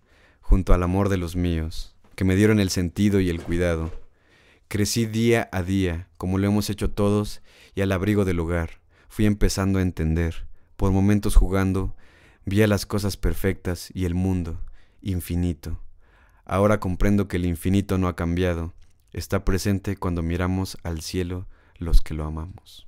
[0.41, 3.91] junto al amor de los míos, que me dieron el sentido y el cuidado.
[4.67, 7.41] Crecí día a día, como lo hemos hecho todos,
[7.75, 8.81] y al abrigo del hogar.
[9.07, 11.95] Fui empezando a entender, por momentos jugando,
[12.45, 14.59] vi a las cosas perfectas y el mundo,
[15.01, 15.79] infinito.
[16.51, 18.75] Ahora comprendo que el infinito no ha cambiado,
[19.13, 21.47] está presente cuando miramos al cielo
[21.79, 22.87] los que lo amamos.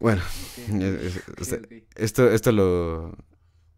[0.00, 0.22] Bueno,
[0.68, 1.72] es- es- sea, ok.
[1.96, 3.16] esto, esto lo.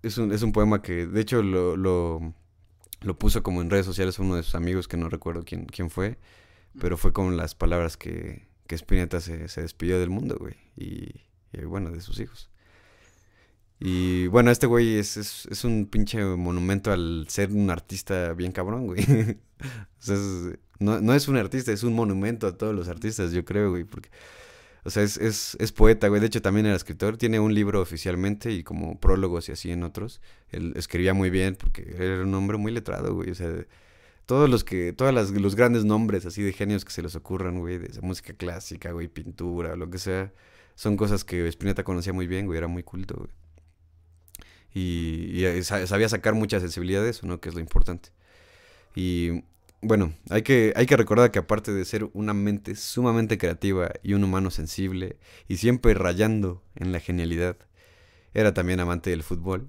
[0.03, 2.35] Es un, es un poema que, de hecho, lo, lo,
[3.03, 5.91] lo puso como en redes sociales uno de sus amigos, que no recuerdo quién, quién
[5.91, 6.19] fue,
[6.81, 11.23] pero fue con las palabras que, que Spinetta se, se despidió del mundo, güey, y,
[11.53, 12.51] y, bueno, de sus hijos.
[13.79, 18.53] Y bueno, este güey es, es, es un pinche monumento al ser un artista bien
[18.53, 19.05] cabrón, güey.
[19.99, 20.17] O sea,
[20.79, 23.85] no, no es un artista, es un monumento a todos los artistas, yo creo, güey,
[23.85, 24.11] porque
[24.85, 26.21] o sea, es, es, es poeta, güey.
[26.21, 27.17] De hecho, también era escritor.
[27.17, 30.21] Tiene un libro oficialmente y como prólogos y así en otros.
[30.51, 33.31] Él escribía muy bien porque era un hombre muy letrado, güey.
[33.31, 33.53] O sea,
[34.27, 37.59] todos los que, todos las- los grandes nombres así de genios que se les ocurran,
[37.61, 40.33] güey, de música clásica, güey, pintura, lo que sea,
[40.77, 42.59] son cosas que Spinetta conocía muy bien, güey.
[42.59, 43.31] Era muy culto, güey.
[44.77, 47.41] Y, y, sa- sabía sacar mucha sensibilidad de eso, ¿no?
[47.41, 48.11] Que es lo importante.
[48.95, 49.45] Y
[49.83, 54.15] bueno, hay que, hay que recordar que aparte de ser una mente sumamente creativa y
[54.15, 55.19] un humano sensible
[55.49, 57.57] y siempre rayando en la genialidad,
[58.35, 59.69] era también amante del fútbol.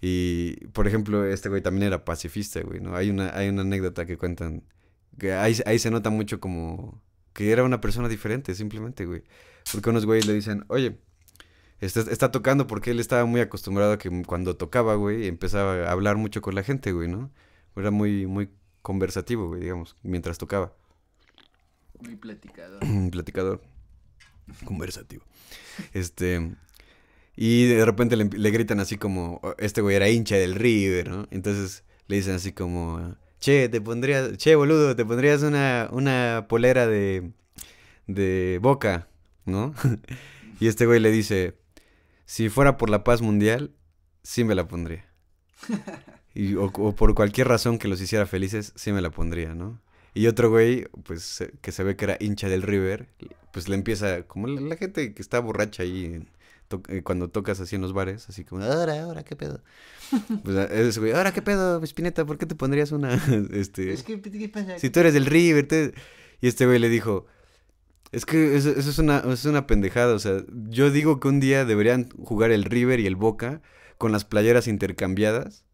[0.00, 2.94] Y, por ejemplo, este güey también era pacifista, güey, ¿no?
[2.96, 4.62] Hay una, hay una anécdota que cuentan,
[5.18, 7.02] que ahí, ahí se nota mucho como
[7.32, 9.22] que era una persona diferente, simplemente, güey.
[9.72, 10.98] Porque unos güeyes le dicen, oye,
[11.80, 15.92] está, está tocando porque él estaba muy acostumbrado a que cuando tocaba, güey, empezaba a
[15.92, 17.30] hablar mucho con la gente, güey, ¿no?
[17.76, 18.50] Era muy, muy
[18.82, 20.72] conversativo, güey, digamos, mientras tocaba.
[22.00, 22.78] Muy platicado.
[23.10, 23.62] Platicador.
[24.64, 25.24] Conversativo.
[25.92, 26.54] Este.
[27.36, 29.40] Y de repente le, le gritan así como.
[29.42, 31.26] "Oh, Este güey era hincha del River, ¿no?
[31.30, 33.16] Entonces le dicen así como.
[33.40, 34.36] Che, te pondrías.
[34.36, 37.32] Che, boludo, te pondrías una, una polera de.
[38.06, 39.08] de boca,
[39.46, 39.74] ¿no?
[40.60, 41.56] y este güey le dice.
[42.26, 43.72] Si fuera por la paz mundial,
[44.22, 45.06] sí me la pondría.
[46.36, 49.80] Y, o, o por cualquier razón que los hiciera felices, sí me la pondría, ¿no?
[50.14, 53.08] Y otro güey, pues, que se ve que era hincha del River,
[53.52, 56.26] pues le empieza, como la, la gente que está borracha ahí,
[56.66, 59.62] to- eh, cuando tocas así en los bares, así como, ahora, ahora, ¿qué pedo?
[60.44, 62.24] Pues a- ese güey, ahora, ¿qué pedo, Spinetta?
[62.26, 63.14] ¿Por qué te pondrías una,
[63.52, 63.92] este...
[63.92, 64.76] Es que, ¿qué pasa?
[64.80, 65.94] Si tú eres del River, te-
[66.40, 67.26] y este güey le dijo,
[68.14, 71.64] es que eso, es, una, es una pendejada, o sea, yo digo que un día
[71.64, 73.60] deberían jugar el River y el Boca
[73.98, 75.64] con las playeras intercambiadas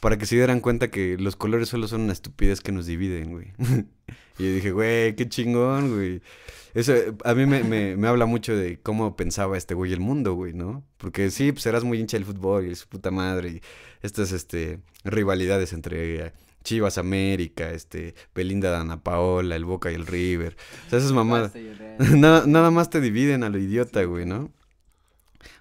[0.00, 3.32] para que se dieran cuenta que los colores solo son una estupidez que nos dividen,
[3.32, 3.52] güey.
[4.38, 6.22] y yo dije, güey, qué chingón, güey.
[6.74, 10.34] Eso a mí me, me, me, habla mucho de cómo pensaba este güey el mundo,
[10.34, 10.84] güey, ¿no?
[10.96, 13.60] Porque sí, pues eras muy hincha del fútbol y su puta madre y
[14.02, 16.32] estas este, rivalidades entre
[16.64, 20.56] Chivas América, este, Belinda Dana Paola, el Boca y el River.
[20.86, 21.52] O sea, esas mamadas.
[21.98, 24.50] nada, nada más te dividen a lo idiota, güey, ¿no?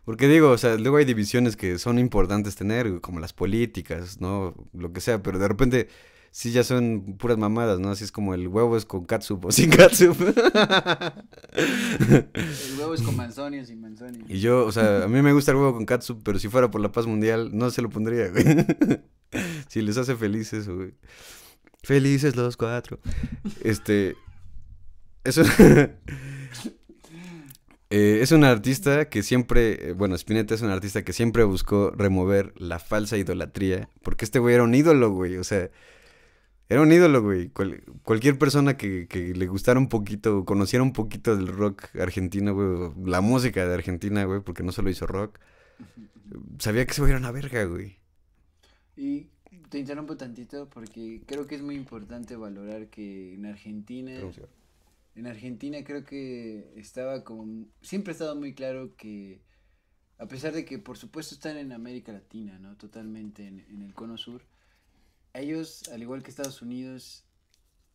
[0.06, 4.54] Porque digo, o sea, luego hay divisiones que son importantes tener, como las políticas, ¿no?
[4.74, 5.88] Lo que sea, pero de repente
[6.32, 7.92] sí ya son puras mamadas, ¿no?
[7.92, 10.20] Así es como el huevo es con catsup o sin catsup.
[11.54, 12.28] el
[12.78, 14.20] huevo es con manzoni o sin manzoni.
[14.28, 16.72] Y yo, o sea, a mí me gusta el huevo con catsup, pero si fuera
[16.72, 18.44] por la paz mundial, no se lo pondría, güey.
[19.68, 20.94] si les hace felices, güey.
[21.84, 23.00] Felices los cuatro.
[23.64, 24.16] Este.
[25.24, 25.44] Eso.
[27.96, 31.92] Eh, es un artista que siempre, eh, bueno, Spinetta es un artista que siempre buscó
[31.92, 35.70] remover la falsa idolatría, porque este güey era un ídolo, güey, o sea,
[36.70, 37.52] era un ídolo, güey.
[38.02, 43.22] cualquier persona que, le gustara un poquito, conociera un poquito del rock argentino, güey, la
[43.22, 45.38] música de Argentina, güey, porque no solo hizo rock,
[46.58, 48.00] sabía que se iba a una verga, güey.
[48.96, 49.28] Y
[49.70, 54.12] te interrumpo tantito porque creo que es muy importante valorar que en Argentina
[55.16, 59.42] en Argentina creo que estaba como, siempre ha estado muy claro que,
[60.18, 62.76] a pesar de que por supuesto están en América Latina, ¿no?
[62.78, 64.42] Totalmente en, en el cono sur,
[65.34, 67.26] ellos, al igual que Estados Unidos,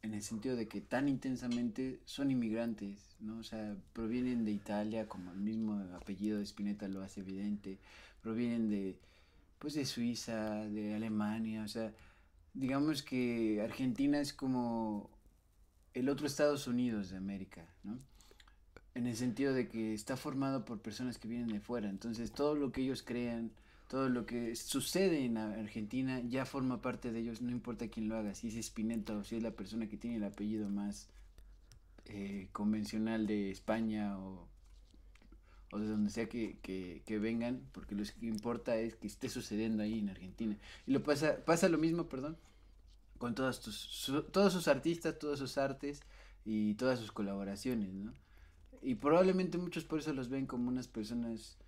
[0.02, 3.38] en el sentido de que tan intensamente son inmigrantes, ¿no?
[3.38, 7.78] O sea, provienen de Italia, como el mismo apellido de Spinetta lo hace evidente,
[8.22, 8.96] provienen de,
[9.58, 11.92] pues de Suiza, de Alemania, o sea,
[12.54, 15.10] digamos que Argentina es como
[15.94, 17.98] el otro Estados Unidos de América, ¿no?
[18.94, 22.54] En el sentido de que está formado por personas que vienen de fuera, entonces todo
[22.54, 23.52] lo que ellos crean,
[23.88, 28.16] todo lo que sucede en Argentina ya forma parte de ellos, no importa quién lo
[28.16, 31.08] haga, si es Spinetta o si es la persona que tiene el apellido más
[32.06, 34.48] eh, convencional de España o,
[35.70, 39.28] o de donde sea que, que, que, vengan, porque lo que importa es que esté
[39.28, 40.56] sucediendo ahí en Argentina.
[40.86, 42.36] Y lo pasa, pasa lo mismo, perdón,
[43.18, 46.02] con todos, tus, todos sus artistas, todos sus artes
[46.44, 48.12] y todas sus colaboraciones, ¿no?
[48.80, 51.58] Y probablemente muchos por eso los ven como unas personas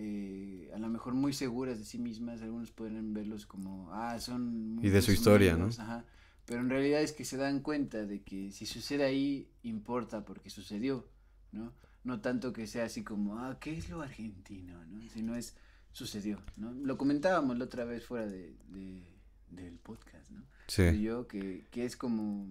[0.00, 4.76] eh, a lo mejor muy seguras de sí mismas, algunos pueden verlos como, ah, son...
[4.76, 5.66] Muy y de su historia, ¿no?
[5.66, 6.04] Ajá.
[6.46, 10.50] Pero en realidad es que se dan cuenta de que si sucede ahí, importa porque
[10.50, 11.04] sucedió,
[11.50, 11.72] ¿no?
[12.08, 14.82] No tanto que sea así como, ah, ¿qué es lo argentino?
[14.86, 15.06] ¿no?
[15.10, 15.54] Sino es,
[15.92, 16.72] sucedió, ¿no?
[16.72, 19.02] Lo comentábamos la otra vez fuera de, de
[19.50, 20.42] del podcast, ¿no?
[20.68, 21.02] Sí.
[21.02, 22.46] yo, que, que es como,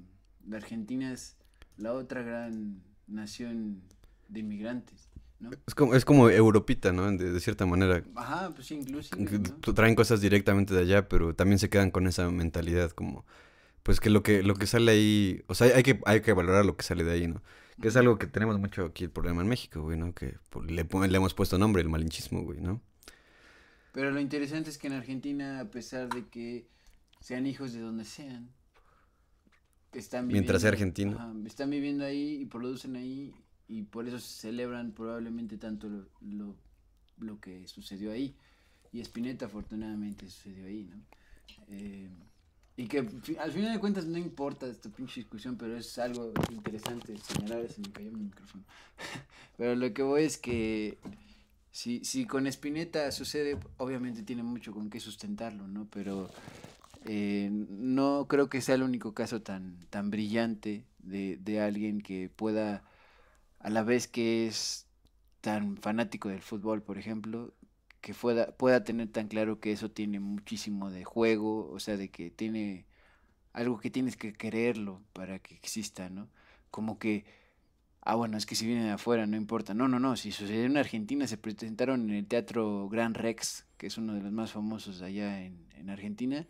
[0.47, 1.38] la Argentina es
[1.78, 3.82] la otra gran nación
[4.28, 5.10] de inmigrantes.
[5.39, 5.49] ¿no?
[5.66, 7.12] Es como, es como europita, ¿no?
[7.12, 8.03] De, cierta manera.
[8.14, 9.10] Ajá, pues sí, incluso.
[9.74, 13.26] Traen cosas directamente de allá, pero también se quedan con esa mentalidad como,
[13.82, 16.64] pues que lo que, lo que sale ahí, o sea, hay que, hay que valorar
[16.64, 17.41] lo que sale de ahí, ¿no?
[17.82, 20.13] Que es algo que tenemos mucho aquí el problema en México, güey, ¿no?
[20.13, 22.82] Que le, le hemos puesto nombre, el malinchismo, güey, ¿no?
[23.91, 26.67] Pero lo interesante es que en Argentina, a pesar de que
[27.19, 28.49] sean hijos de donde sean.
[29.93, 31.17] Están Mientras sea argentino.
[31.45, 33.34] están viviendo ahí y producen ahí
[33.67, 36.55] y por eso celebran probablemente tanto lo, lo,
[37.17, 38.36] lo, que sucedió ahí.
[38.91, 40.97] Y Spinetta afortunadamente sucedió ahí, ¿no?
[41.69, 42.09] Eh,
[42.78, 47.17] y que al final de cuentas no importa esta pinche discusión, pero es algo interesante
[47.17, 48.63] señalar, se me cayó mi micrófono.
[49.57, 50.99] pero lo que voy es que
[51.71, 55.88] si, si con Spinetta sucede, obviamente tiene mucho con qué sustentarlo, ¿no?
[55.91, 56.30] Pero
[57.05, 62.30] eh, no creo que sea el único caso tan, tan brillante de, de alguien que
[62.30, 62.84] pueda,
[63.59, 64.86] a la vez que es
[65.41, 67.55] tan fanático del fútbol, por ejemplo,
[68.01, 72.09] que pueda, pueda tener tan claro que eso tiene muchísimo de juego, o sea, de
[72.09, 72.85] que tiene
[73.53, 76.29] algo que tienes que quererlo para que exista, ¿no?
[76.71, 77.25] Como que,
[78.01, 79.73] ah, bueno, es que si viene de afuera no importa.
[79.73, 83.87] No, no, no, si sucedió en Argentina, se presentaron en el Teatro Gran Rex, que
[83.87, 86.47] es uno de los más famosos allá en, en Argentina,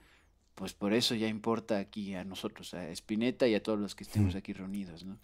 [0.56, 4.04] pues por eso ya importa aquí a nosotros, a Spinetta y a todos los que
[4.04, 5.20] estemos aquí reunidos, ¿no?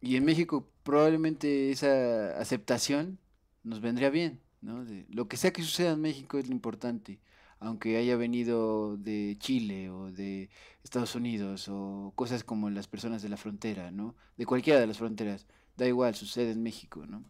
[0.00, 3.18] Y en México probablemente esa aceptación
[3.62, 4.84] nos vendría bien, ¿no?
[4.84, 7.20] De, lo que sea que suceda en México es lo importante,
[7.60, 10.50] aunque haya venido de Chile o de
[10.82, 14.14] Estados Unidos o cosas como las personas de la frontera, ¿no?
[14.36, 15.46] De cualquiera de las fronteras,
[15.76, 17.24] da igual, sucede en México, ¿no?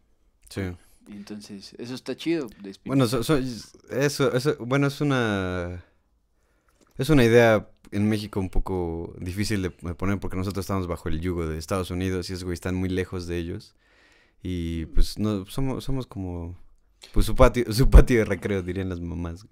[0.49, 0.63] Sí.
[1.09, 2.49] Entonces, eso está chido.
[2.63, 3.39] De bueno, eso,
[3.91, 5.85] eso, bueno, es una
[6.99, 11.21] es una idea en México un poco difícil de poner porque nosotros estamos bajo el
[11.21, 13.77] yugo de Estados Unidos y esos güey están muy lejos de ellos.
[14.43, 16.57] Y pues no somos, somos como
[17.13, 19.47] pues su patio, su patio de recreo, dirían las mamás,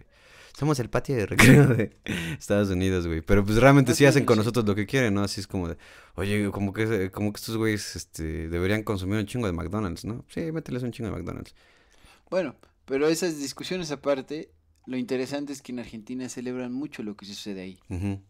[0.57, 1.97] somos el patio de recreo de
[2.39, 3.21] Estados Unidos, güey.
[3.21, 5.23] Pero pues realmente sí hacen con nosotros lo que quieren, ¿no?
[5.23, 5.77] Así es como de,
[6.15, 10.25] oye, como que, como que estos güeyes este, deberían consumir un chingo de McDonald's, ¿no?
[10.29, 11.55] Sí, mételes un chingo de McDonald's.
[12.31, 14.51] Bueno, pero esas discusiones aparte,
[14.87, 17.79] lo interesante es que en Argentina celebran mucho lo que sucede ahí.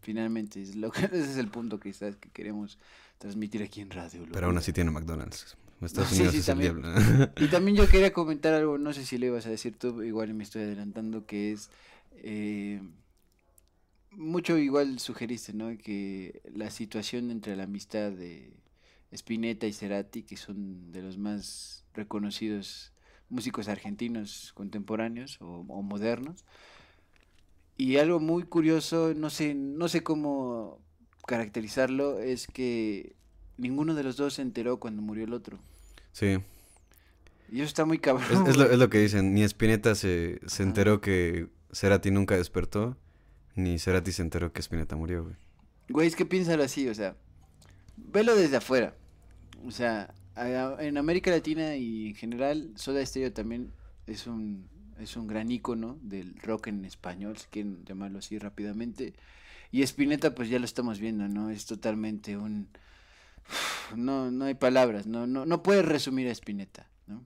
[0.01, 2.79] Finalmente, es lo que, ese es el punto quizás que queremos
[3.19, 4.25] transmitir aquí en radio.
[4.31, 5.57] Pero aún así tiene McDonald's.
[5.81, 6.59] Estados Sí, Unidos sí, es el también.
[6.59, 6.89] diablo.
[7.37, 10.33] Y también yo quería comentar algo, no sé si le ibas a decir tú, igual
[10.33, 11.69] me estoy adelantando, que es
[12.13, 12.81] eh,
[14.11, 15.77] mucho igual sugeriste, ¿no?
[15.77, 18.53] Que la situación entre la amistad de
[19.11, 22.93] Spinetta y Cerati, que son de los más reconocidos
[23.29, 26.45] músicos argentinos contemporáneos o, o modernos,
[27.77, 30.79] y algo muy curioso, no sé, no sé cómo
[31.27, 33.15] caracterizarlo, es que
[33.57, 35.59] ninguno de los dos se enteró cuando murió el otro.
[36.11, 36.37] Sí.
[37.51, 38.43] Y eso está muy cabrón.
[38.43, 39.33] Es, es lo, es lo que dicen.
[39.33, 42.97] Ni Spinetta se, se enteró que Cerati nunca despertó,
[43.55, 45.35] ni Cerati se enteró que Spinetta murió, güey.
[45.89, 47.15] Güey, es que piénsalo así, o sea,
[47.97, 48.95] velo desde afuera.
[49.65, 53.71] O sea, en América Latina y en general, Soda Stereo también
[54.07, 54.67] es un,
[54.99, 59.13] es un gran ícono del rock en español, si quieren llamarlo así rápidamente.
[59.71, 61.49] Y Spinetta, pues ya lo estamos viendo, ¿no?
[61.49, 62.69] Es totalmente un...
[63.95, 67.25] No, no hay palabras, no, no, no puedes resumir a Spinetta, ¿no?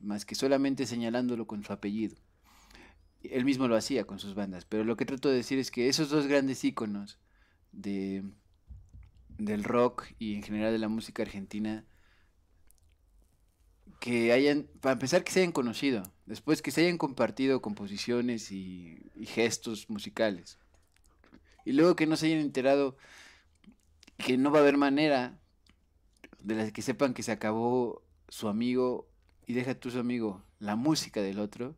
[0.00, 2.16] Más que solamente señalándolo con su apellido.
[3.22, 5.88] Él mismo lo hacía con sus bandas, pero lo que trato de decir es que
[5.88, 7.18] esos dos grandes íconos
[7.72, 8.24] de,
[9.36, 11.84] del rock y en general de la música argentina
[14.00, 19.10] que hayan, para empezar que se hayan conocido, después que se hayan compartido composiciones y,
[19.16, 20.58] y gestos musicales,
[21.64, 22.96] y luego que no se hayan enterado
[24.16, 25.38] que no va a haber manera
[26.40, 29.08] de las que sepan que se acabó su amigo
[29.46, 31.74] y deja tú su amigo la música del otro.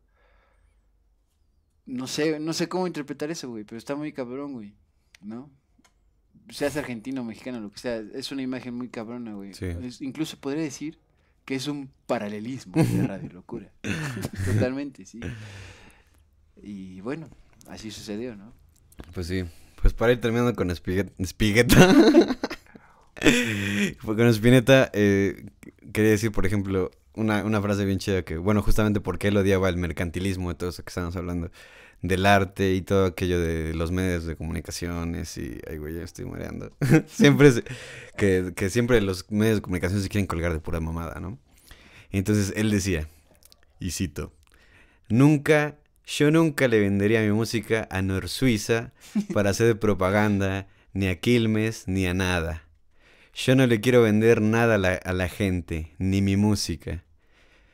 [1.85, 4.73] No sé, no sé cómo interpretar eso, güey, pero está muy cabrón, güey,
[5.21, 5.49] ¿no?
[6.49, 9.53] Seas argentino, mexicano, lo que sea, es una imagen muy cabrona, güey.
[9.53, 9.65] Sí.
[9.65, 10.99] Es- incluso podría decir
[11.45, 13.71] que es un paralelismo de Radio Locura.
[14.45, 15.19] Totalmente, sí.
[16.61, 17.29] Y bueno,
[17.67, 18.53] así sucedió, ¿no?
[19.13, 19.43] Pues sí.
[19.81, 21.95] Pues para ir terminando con Spiguet- Spiguetta.
[24.05, 25.45] Con Spinetta, eh,
[25.91, 29.69] quería decir, por ejemplo, una, una frase bien chida que, bueno, justamente porque él odiaba
[29.69, 31.51] el mercantilismo de todo eso que estábamos hablando,
[32.01, 36.25] del arte y todo aquello de los medios de comunicaciones y, ay, güey, ya estoy
[36.25, 36.71] mareando.
[37.07, 37.51] siempre
[38.17, 41.37] que, que siempre los medios de comunicación se quieren colgar de pura mamada, ¿no?
[42.11, 43.07] Entonces él decía,
[43.79, 44.33] y cito,
[45.09, 48.91] nunca, yo nunca le vendería mi música a Nor Suiza
[49.33, 52.63] para hacer propaganda, ni a Quilmes, ni a nada.
[53.33, 57.03] Yo no le quiero vender nada a la, gente, ni mi música.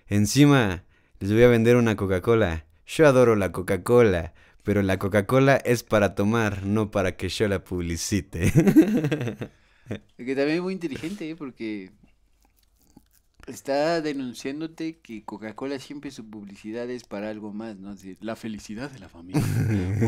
[0.07, 0.83] Encima,
[1.19, 2.65] les voy a vender una Coca-Cola.
[2.85, 4.33] Yo adoro la Coca-Cola,
[4.63, 8.51] pero la Coca-Cola es para tomar, no para que yo la publicite.
[10.17, 11.35] Que también es muy inteligente, ¿eh?
[11.37, 11.91] porque
[13.47, 17.95] está denunciándote que Coca-Cola siempre su publicidad es para algo más, ¿no?
[17.95, 19.41] Decir, la felicidad de la familia.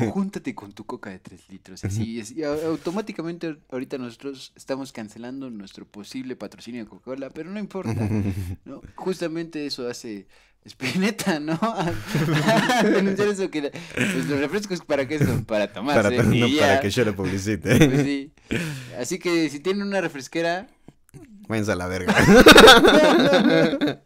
[0.08, 1.84] o júntate con tu coca de 3 litros.
[1.86, 2.32] Así es.
[2.32, 7.94] Y au- automáticamente ahorita nosotros estamos cancelando nuestro posible patrocinio de Coca-Cola, pero no importa.
[8.66, 8.82] ¿no?
[8.96, 10.28] Justamente eso hace
[10.66, 11.58] Spinetta, ¿no?
[12.84, 16.02] Denunciar eso que pues, los refrescos para qué son, para tomarse.
[16.18, 17.78] para, no para que yo la publicite.
[17.90, 18.32] Pues sí.
[19.00, 20.68] Así que si tienen una refresquera,
[21.50, 22.14] Váyanse a la verga.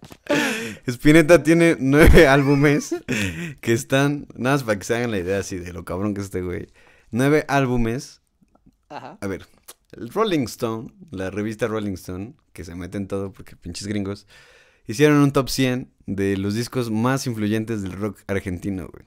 [0.88, 2.96] Spinetta tiene nueve álbumes
[3.60, 6.22] que están, nada más para que se hagan la idea así de lo cabrón que
[6.22, 6.70] es este güey.
[7.12, 8.22] Nueve álbumes.
[8.88, 9.18] ajá.
[9.20, 9.46] A ver,
[9.92, 14.26] el Rolling Stone, la revista Rolling Stone, que se mete en todo porque pinches gringos,
[14.88, 19.06] hicieron un top 100 de los discos más influyentes del rock argentino, güey.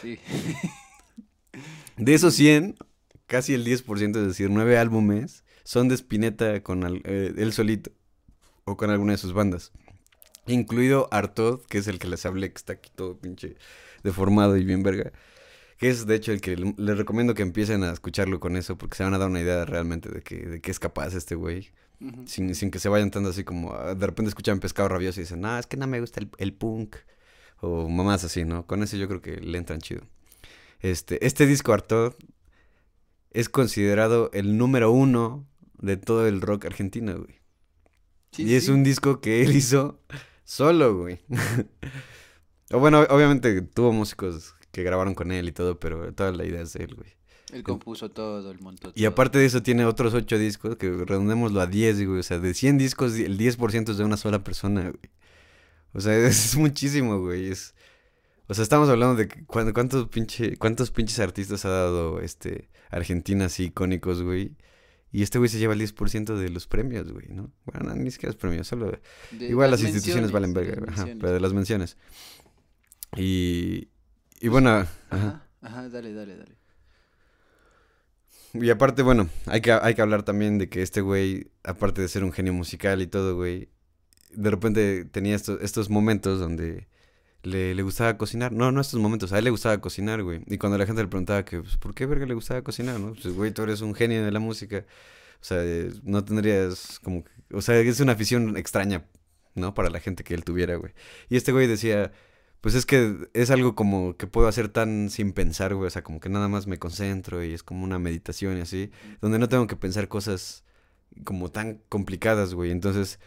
[0.00, 0.20] Sí.
[1.96, 2.76] De esos 100,
[3.26, 7.90] casi el 10%, es decir, nueve álbumes, son de Spinetta con al- eh, él solito
[8.64, 9.70] o con alguna de sus bandas.
[10.46, 13.56] Incluido Artod, que es el que les hablé, que está aquí todo pinche
[14.02, 15.12] deformado y bien verga.
[15.76, 18.96] Que es de hecho el que les recomiendo que empiecen a escucharlo con eso, porque
[18.96, 21.68] se van a dar una idea realmente de que, de qué es capaz este güey.
[22.24, 25.24] Sin, sin que se vayan tanto así como, ah, de repente escuchan Pescado Rabioso y
[25.24, 26.96] dicen, no, es que no me gusta el, el punk.
[27.60, 28.66] O mamás así, ¿no?
[28.66, 30.00] Con ese yo creo que le entran chido.
[30.80, 32.14] Este, este disco Artod
[33.32, 35.44] es considerado el número uno
[35.80, 37.40] de todo el rock argentino, güey.
[38.32, 40.00] Sí, y es un disco que él hizo
[40.44, 41.20] solo, güey.
[42.72, 46.62] o bueno, obviamente tuvo músicos que grabaron con él y todo, pero toda la idea
[46.62, 47.18] es de él, güey.
[47.52, 49.08] Él compuso todo, el montó Y todo.
[49.08, 52.20] aparte de eso tiene otros ocho discos, que redondémoslo a 10, güey.
[52.20, 55.10] O sea, de 100 discos, el 10% es de una sola persona, güey.
[55.94, 57.48] O sea, es muchísimo, güey.
[57.50, 57.74] Es...
[58.48, 63.64] O sea, estamos hablando de cuántos, pinche, cuántos pinches artistas ha dado este Argentina así
[63.64, 64.56] icónicos, güey.
[65.10, 67.50] Y este güey se lleva el 10% de los premios, güey, ¿no?
[67.64, 68.92] Bueno, no, ni siquiera los premios, solo...
[69.30, 71.96] De Igual las las instituciones valen verga, ajá, pero de las menciones.
[73.16, 73.88] Y,
[74.40, 74.88] y bueno, ajá.
[75.10, 76.56] Ajá, ajá, dale, dale, dale.
[78.54, 82.08] Y aparte, bueno, hay que, hay que hablar también de que este güey, aparte de
[82.08, 83.68] ser un genio musical y todo, güey,
[84.30, 86.88] de repente tenía estos, estos momentos donde
[87.42, 88.52] le, le gustaba cocinar.
[88.52, 90.42] No, no estos momentos, a él le gustaba cocinar, güey.
[90.46, 93.14] Y cuando la gente le preguntaba que, pues, ¿por qué verga le gustaba cocinar, no?
[93.14, 94.84] Pues, güey, tú eres un genio de la música.
[95.40, 97.24] O sea, eh, no tendrías como...
[97.52, 99.06] O sea, es una afición extraña,
[99.54, 99.74] ¿no?
[99.74, 100.92] Para la gente que él tuviera, güey.
[101.28, 102.12] Y este güey decía,
[102.60, 105.86] pues es que es algo como que puedo hacer tan sin pensar, güey.
[105.86, 108.90] O sea, como que nada más me concentro y es como una meditación y así.
[109.20, 110.64] Donde no tengo que pensar cosas
[111.24, 112.70] como tan complicadas, güey.
[112.72, 113.20] Entonces,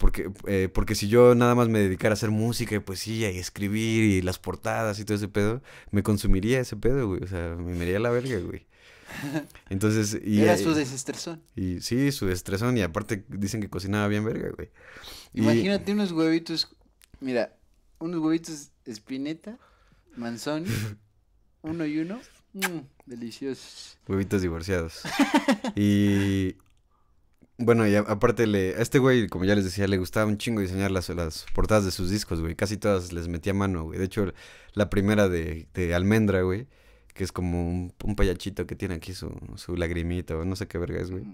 [0.00, 3.38] porque, eh, porque si yo nada más me dedicara a hacer música y poesía y
[3.38, 7.22] escribir y las portadas y todo ese pedo, me consumiría ese pedo, güey.
[7.22, 8.64] O sea, me me iría a la verga, güey.
[9.68, 11.42] Entonces, y, Era eh, su desestresón.
[11.54, 14.70] y sí, su estresón y aparte dicen que cocinaba bien verga, güey.
[15.34, 16.74] Y- Imagínate unos huevitos,
[17.20, 17.54] mira,
[17.98, 19.58] unos huevitos espineta,
[20.16, 20.70] manzoni,
[21.60, 22.22] uno y uno,
[22.54, 23.98] mm, deliciosos.
[24.08, 25.02] Huevitos divorciados.
[25.76, 26.56] y
[27.60, 30.60] bueno, y aparte le, a este güey, como ya les decía, le gustaba un chingo
[30.60, 32.54] diseñar las, las portadas de sus discos, güey.
[32.54, 33.98] Casi todas les metía mano, güey.
[33.98, 34.32] De hecho,
[34.74, 36.66] la primera de, de Almendra, güey,
[37.14, 40.66] que es como un, un payachito que tiene aquí su, su lagrimita o no sé
[40.68, 41.24] qué verga es, güey.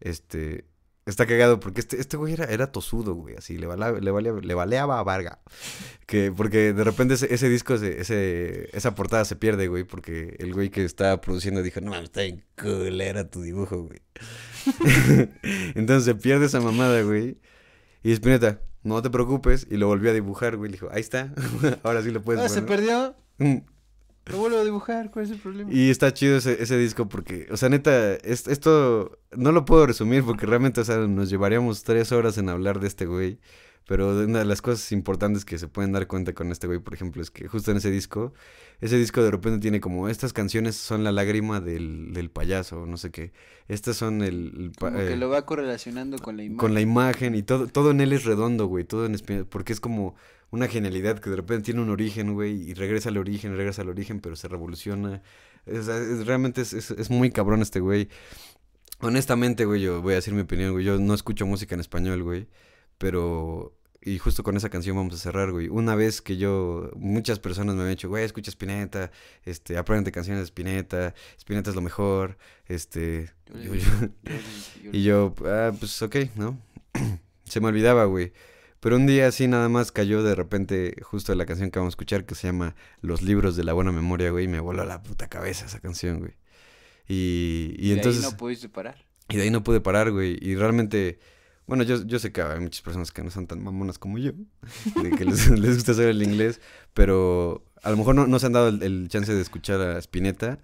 [0.00, 0.64] Este,
[1.06, 3.68] está cagado porque este, este güey era, era tosudo, güey, así, le,
[4.00, 5.40] le, valía, le valeaba a Varga.
[6.06, 10.36] Que, porque de repente ese, ese disco, se- ese, esa portada se pierde, güey, porque
[10.38, 14.00] el güey que estaba produciendo dijo, no, mames, está bien culera tu dibujo, güey.
[15.74, 17.38] Entonces se pierde esa mamada, güey.
[18.02, 21.32] Y Spinetta, no te preocupes, y lo volvió a dibujar, güey, le dijo, ahí está,
[21.84, 22.76] ahora sí lo puedes Ah, se poner".
[22.76, 23.58] perdió, Mm.
[24.26, 25.72] lo vuelvo a dibujar, ¿cuál es el problema?
[25.72, 29.86] Y está chido ese, ese disco porque, o sea, neta, es- esto no lo puedo
[29.86, 33.38] resumir porque realmente, o sea, nos llevaríamos tres horas en hablar de este güey.
[33.86, 36.94] Pero una de las cosas importantes que se pueden dar cuenta con este güey, por
[36.94, 38.32] ejemplo, es que justo en ese disco,
[38.80, 42.96] ese disco de repente tiene como, estas canciones son la lágrima del, del payaso, no
[42.96, 43.32] sé qué.
[43.68, 44.70] Estas son el...
[44.70, 46.58] el que eh, lo va correlacionando con la imagen.
[46.58, 49.72] con la imagen y todo, todo en él es redondo, güey, todo en Spinetta, porque
[49.72, 50.14] es como
[50.50, 53.88] una genialidad que de repente tiene un origen, güey, y regresa al origen, regresa al
[53.88, 55.22] origen, pero se revoluciona.
[55.66, 55.86] Es-
[56.26, 58.08] realmente es, es muy cabrón este güey.
[59.00, 62.22] Honestamente, güey, yo voy a decir mi opinión, güey, yo no escucho música en español,
[62.22, 62.46] güey,
[63.02, 63.76] pero...
[64.04, 65.68] Y justo con esa canción vamos a cerrar, güey.
[65.68, 69.12] Una vez que yo, muchas personas me han dicho, güey, escucha Spinetta,
[69.44, 72.36] este, aprende canciones de Spinetta, Spinetta es lo mejor,
[72.66, 73.30] este...
[73.54, 74.08] Yo yo-
[74.92, 76.58] y yo, ah, pues ok, ¿no?
[77.44, 78.32] se me olvidaba, güey.
[78.80, 81.94] Pero un día así nada más cayó de repente justo la canción que vamos a
[81.94, 84.46] escuchar que se llama Los libros de la buena memoria, güey.
[84.46, 86.32] Y me voló la puta cabeza esa canción, güey.
[87.06, 88.22] Y, y de ahí entonces...
[88.24, 89.06] no pudiste parar.
[89.28, 90.36] Y de ahí no pude parar, güey.
[90.40, 91.20] Y realmente,
[91.66, 94.32] bueno, yo, yo sé que hay muchas personas que no son tan mamonas como yo,
[95.02, 96.60] de que les, les gusta hacer el inglés,
[96.94, 99.98] pero a lo mejor no, no se han dado el, el chance de escuchar a
[99.98, 100.58] Spinetta.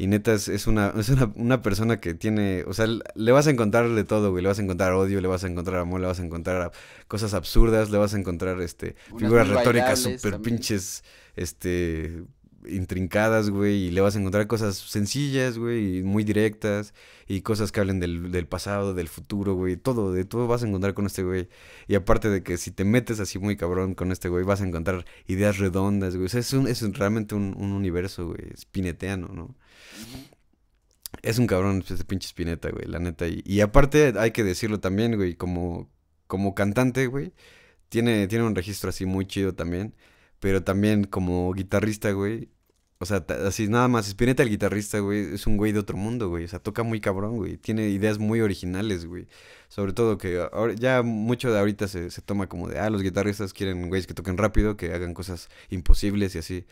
[0.00, 3.46] Y neta es, es una, es una, una persona que tiene, o sea, le vas
[3.46, 4.42] a encontrar de todo, güey.
[4.42, 6.72] Le vas a encontrar odio, le vas a encontrar amor, le vas a encontrar
[7.06, 11.04] cosas absurdas, le vas a encontrar, este, Unas figuras retóricas súper pinches,
[11.36, 12.22] este,
[12.68, 13.86] intrincadas, güey.
[13.86, 16.94] Y le vas a encontrar cosas sencillas, güey, y muy directas
[17.26, 20.66] y cosas que hablen del, del pasado, del futuro, güey, todo, de todo vas a
[20.68, 21.48] encontrar con este güey.
[21.88, 24.66] Y aparte de que si te metes así muy cabrón con este güey, vas a
[24.66, 26.26] encontrar ideas redondas, güey.
[26.26, 29.54] O sea, es, un, es realmente un, un universo, güey, spineteano, ¿no?
[31.22, 33.26] Es un cabrón ese pinche Spinetta, güey, la neta.
[33.28, 35.88] Y, y aparte hay que decirlo también, güey, como,
[36.26, 37.32] como cantante, güey,
[37.88, 39.94] tiene, tiene un registro así muy chido también.
[40.40, 42.50] Pero también como guitarrista, güey,
[43.02, 46.28] o sea, así nada más, Spinetta el guitarrista, güey, es un güey de otro mundo,
[46.28, 46.44] güey.
[46.44, 47.56] O sea, toca muy cabrón, güey.
[47.56, 49.26] Tiene ideas muy originales, güey.
[49.68, 53.02] Sobre todo que ahora, ya mucho de ahorita se, se toma como de, ah, los
[53.02, 56.66] guitarristas quieren güeyes que toquen rápido, que hagan cosas imposibles y así.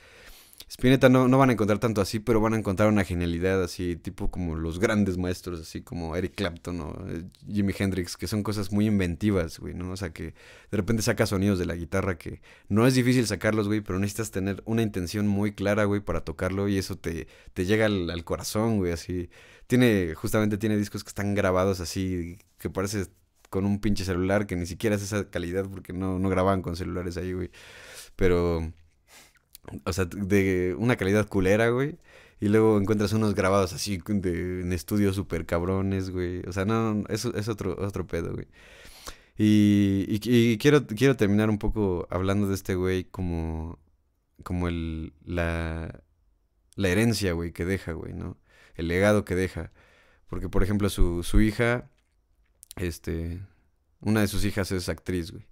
[0.67, 3.97] Spinetta no, no van a encontrar tanto así, pero van a encontrar una genialidad así,
[3.97, 8.43] tipo como los grandes maestros, así como Eric Clapton o eh, Jimi Hendrix, que son
[8.43, 9.91] cosas muy inventivas, güey, ¿no?
[9.93, 10.35] O sea, que
[10.71, 14.31] de repente saca sonidos de la guitarra que no es difícil sacarlos, güey, pero necesitas
[14.31, 18.25] tener una intención muy clara, güey, para tocarlo y eso te, te llega al, al
[18.25, 19.31] corazón, güey, así.
[19.69, 23.07] Tiene, justamente tiene discos que están grabados así, que parece
[23.51, 26.77] con un pinche celular, que ni siquiera es esa calidad porque no, no grababan con
[26.77, 27.51] celulares ahí, güey.
[28.17, 28.73] Pero,
[29.85, 31.99] o sea, de una calidad culera, güey.
[32.41, 36.43] Y luego encuentras unos grabados así de, en estudios súper cabrones, güey.
[36.47, 38.47] O sea, no, no, eso es otro, otro pedo, güey.
[39.37, 43.79] Y, y, y quiero, quiero terminar un poco hablando de este güey como...
[44.45, 46.03] como el, la,
[46.77, 48.39] la herencia, güey, que deja, güey, ¿no?
[48.77, 49.73] El legado que deja.
[50.29, 51.91] Porque, por ejemplo, su, su hija,
[52.77, 53.41] este,
[54.01, 55.47] una de sus hijas es actriz, güey.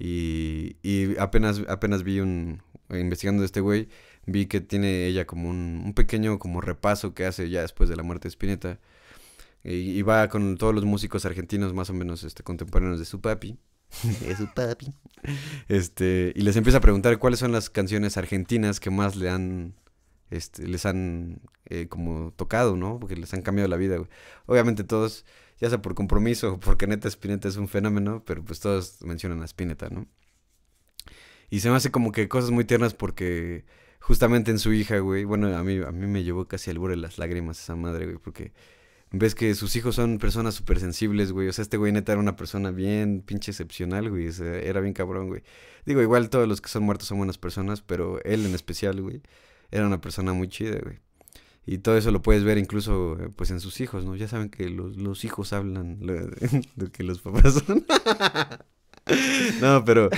[0.00, 3.88] Y, y apenas, apenas vi un, investigando de este güey,
[4.26, 7.96] vi que tiene ella como un, un pequeño como repaso que hace ya después de
[7.96, 8.80] la muerte de Spinetta.
[9.62, 13.20] Y, y va con todos los músicos argentinos más o menos este, contemporáneos de su
[13.20, 13.58] papi.
[14.26, 14.94] de su papi.
[15.68, 19.74] Este, y les empieza a preguntar cuáles son las canciones argentinas que más le han
[20.30, 22.98] este, les han eh, como tocado, ¿no?
[22.98, 24.08] Porque les han cambiado la vida, güey.
[24.46, 25.24] Obviamente todos,
[25.60, 29.42] ya sea por compromiso o porque neta Spinetta es un fenómeno, pero pues todos mencionan
[29.42, 30.06] a Spinetta, ¿no?
[31.50, 33.64] Y se me hace como que cosas muy tiernas porque
[34.00, 36.96] justamente en su hija, güey, bueno, a mí, a mí me llevó casi al borde
[36.96, 38.52] de las lágrimas esa madre, güey, porque
[39.10, 41.48] ves que sus hijos son personas súper sensibles, güey.
[41.48, 44.28] O sea, este güey neta era una persona bien pinche excepcional, güey.
[44.40, 45.42] Era bien cabrón, güey.
[45.84, 49.22] Digo, igual todos los que son muertos son buenas personas, pero él en especial, güey,
[49.72, 51.00] era una persona muy chida, güey.
[51.66, 54.16] Y todo eso lo puedes ver incluso, eh, pues, en sus hijos, ¿no?
[54.16, 56.14] Ya saben que los, los hijos hablan lo,
[56.76, 57.84] de que los papás son.
[59.60, 60.08] no, pero,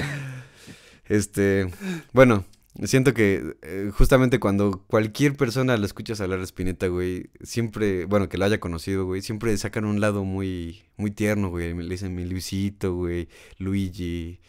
[1.09, 1.69] este,
[2.12, 2.44] bueno,
[2.85, 8.28] siento que eh, justamente cuando cualquier persona lo escuchas hablar de Spinetta, güey, siempre, bueno,
[8.28, 11.74] que lo haya conocido, güey, siempre sacan un lado muy, muy tierno, güey.
[11.74, 13.28] Le dicen mi Luisito, güey,
[13.59, 14.40] Luigi,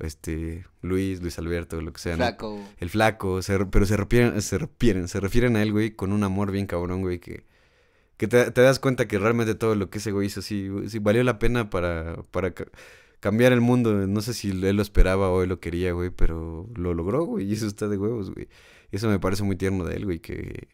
[0.00, 2.12] este, Luis, Luis Alberto, lo que sea.
[2.16, 2.24] ¿no?
[2.24, 2.60] Flaco.
[2.78, 6.22] El flaco, se pero se refieren, se refieren, se refieren a él, güey, con un
[6.24, 7.44] amor bien cabrón, güey, que,
[8.16, 10.98] que te, te das cuenta que realmente todo lo que ese güey hizo sí, sí
[10.98, 12.66] valió la pena para, para ca-
[13.20, 14.06] cambiar el mundo.
[14.06, 17.46] No sé si él lo esperaba o él lo quería, güey, pero lo logró, güey,
[17.48, 18.48] y eso está de huevos, güey.
[18.92, 20.68] Eso me parece muy tierno de él, güey, que,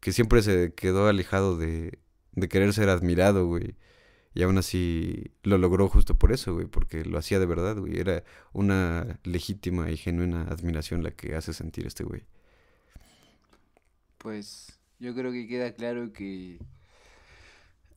[0.00, 1.98] que siempre se quedó alejado de,
[2.32, 3.76] de querer ser admirado, güey.
[4.32, 7.98] Y aún así lo logró justo por eso, güey, porque lo hacía de verdad, güey.
[7.98, 12.22] Era una legítima y genuina admiración la que hace sentir este güey.
[14.18, 16.58] Pues yo creo que queda claro que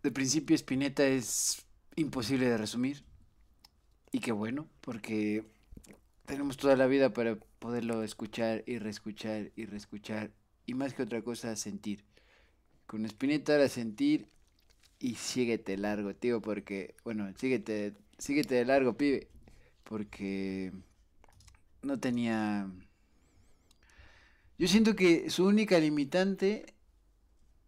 [0.01, 1.65] de principio Spinetta es
[1.95, 3.03] imposible de resumir.
[4.11, 5.45] Y qué bueno, porque
[6.26, 10.31] tenemos toda la vida para poderlo escuchar y reescuchar y reescuchar.
[10.65, 12.03] Y más que otra cosa, sentir.
[12.85, 14.30] Con Spinetta era sentir
[15.03, 19.27] y síguete largo, tío, porque, bueno, síguete, síguete de largo, pibe.
[19.84, 20.71] Porque
[21.81, 22.71] no tenía...
[24.57, 26.73] Yo siento que su única limitante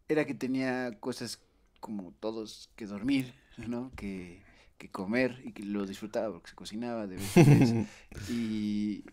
[0.08, 1.42] era que tenía cosas
[1.82, 3.34] como todos que dormir,
[3.68, 3.92] ¿no?
[3.98, 4.42] Que,
[4.78, 8.30] que comer y que lo disfrutaba porque se cocinaba de vez en vez.
[8.30, 9.04] Y,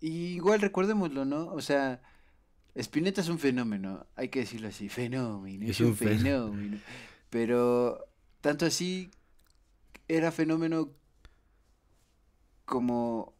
[0.00, 1.46] y igual recordémoslo, ¿no?
[1.46, 2.00] O sea,
[2.76, 6.78] Spinetta es un fenómeno, hay que decirlo así, fenómeno, es, Es un, un fen- fenómeno.
[7.30, 8.06] Pero
[8.40, 9.10] tanto así
[10.08, 10.90] era fenómeno
[12.64, 13.34] como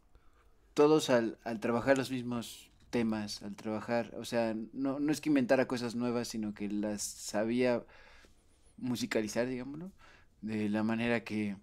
[0.75, 5.31] todos al, al trabajar los mismos temas, al trabajar, o sea, no, no es que
[5.31, 7.85] inventara cosas nuevas, sino que las sabía
[8.77, 9.93] musicalizar, digámoslo,
[10.43, 11.57] de la manera que,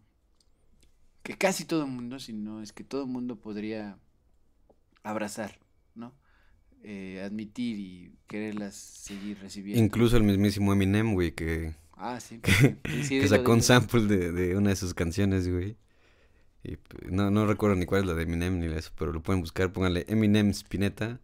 [1.23, 3.97] que casi todo el mundo, si no es que todo el mundo podría
[5.03, 5.59] abrazar.
[6.83, 9.83] Eh, admitir y quererlas seguir recibiendo.
[9.83, 12.39] Incluso el mismísimo Eminem, güey, que, Ah, sí.
[12.39, 15.77] que, sí, que dilo, sacó un sample de, de una de sus canciones, güey.
[16.63, 19.21] Y p- no, no recuerdo ni cuál es la de Eminem ni eso, pero lo
[19.21, 21.19] pueden buscar, pónganle Eminem Spinetta.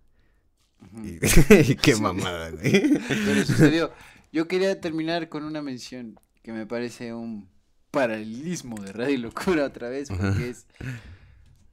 [1.04, 1.18] Y,
[1.72, 2.72] y qué mamada, güey.
[3.08, 3.92] Pero sucedió.
[4.32, 7.50] Yo quería terminar con una mención que me parece un
[7.92, 10.68] paralelismo de Radio Locura otra vez, porque es...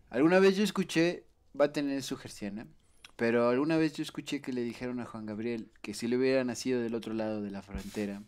[0.09, 1.24] Alguna vez yo escuché,
[1.59, 2.66] va a tener su gerciana,
[3.16, 6.43] pero alguna vez yo escuché que le dijeron a Juan Gabriel que si le hubiera
[6.45, 8.23] nacido del otro lado de la frontera,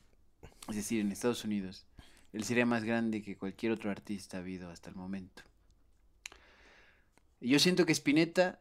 [0.68, 1.86] es decir, en Estados Unidos,
[2.32, 5.42] él sería más grande que cualquier otro artista habido hasta el momento.
[7.40, 8.60] Y yo siento que Spinetta,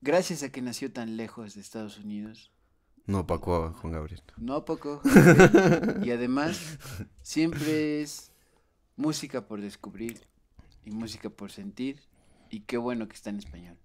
[0.00, 2.50] gracias a que nació tan lejos de Estados Unidos,
[3.06, 4.22] No opacó a Juan Gabriel.
[4.36, 5.00] no poco.
[5.02, 6.06] Jorge.
[6.06, 6.78] y además,
[7.22, 8.32] siempre es
[8.96, 10.20] música por descubrir
[10.84, 12.00] y música por sentir.
[12.50, 13.78] Y qué bueno que está en español.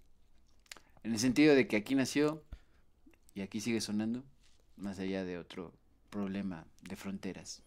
[1.05, 2.43] En el sentido de que aquí nació
[3.35, 4.23] y aquí sigue sonando,
[4.75, 5.71] más allá de otro
[6.09, 7.61] problema de fronteras.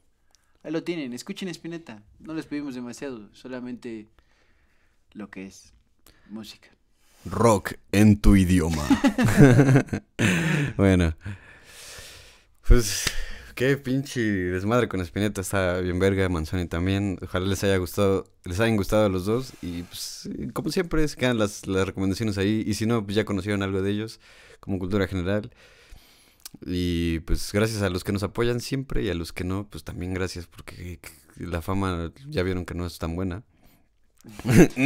[0.65, 2.02] Ahí lo tienen, escuchen Spinetta.
[2.19, 4.09] No les pedimos demasiado, solamente
[5.12, 5.73] lo que es
[6.28, 6.69] música.
[7.27, 8.85] Rock en tu idioma.
[10.77, 11.15] bueno.
[12.66, 13.05] Pues
[13.59, 15.40] qué pinche desmadre con Spinetta.
[15.40, 17.18] Está bien verga, Manzoni también.
[17.20, 19.52] Ojalá les haya gustado, les hayan gustado a los dos.
[19.62, 22.62] Y pues, como siempre, se quedan las, las recomendaciones ahí.
[22.64, 24.20] Y si no, pues ya conocieron algo de ellos,
[24.60, 25.51] como cultura general.
[26.64, 29.82] Y pues gracias a los que nos apoyan siempre y a los que no, pues
[29.82, 31.01] también gracias porque
[31.36, 33.43] la fama ya vieron que no es tan buena.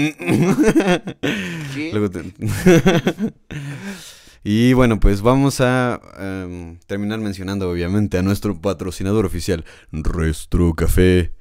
[1.93, 2.33] Luego te-
[4.45, 11.33] y bueno, pues vamos a em, terminar mencionando obviamente a nuestro patrocinador oficial, Restro Café,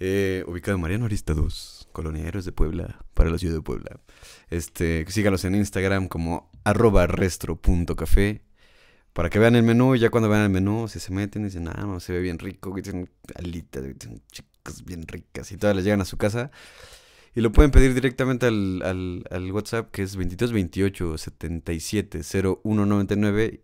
[0.00, 4.00] eh, ubicado en Mariano Arista 2, Colonia de Puebla, para la ciudad de Puebla.
[4.50, 8.42] Este, sígalos en Instagram como arroba restro.café
[9.12, 11.44] para que vean el menú y ya cuando vean el menú, si se meten y
[11.46, 15.52] dicen, ah, no, se ve bien rico, güey, tienen alitas, güey, tienen chicas bien ricas
[15.52, 16.50] y todas les llegan a su casa.
[17.34, 23.60] Y lo pueden pedir directamente al, al, al WhatsApp que es 2228 77 0199.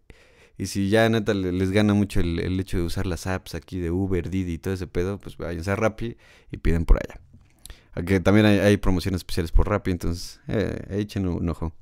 [0.57, 3.55] Y si ya neta le- les gana mucho el, el hecho de usar las apps
[3.55, 6.17] aquí de Uber, Didi y todo ese pedo, pues váyanse a Rappi
[6.51, 7.21] y piden por allá.
[7.93, 11.73] Aunque también hay, promociones especiales por Rappi, entonces eh, echen un ojo.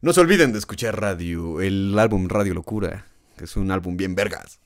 [0.00, 3.06] No se olviden de escuchar radio, el álbum Radio Locura,
[3.36, 4.60] que es un álbum bien vergas.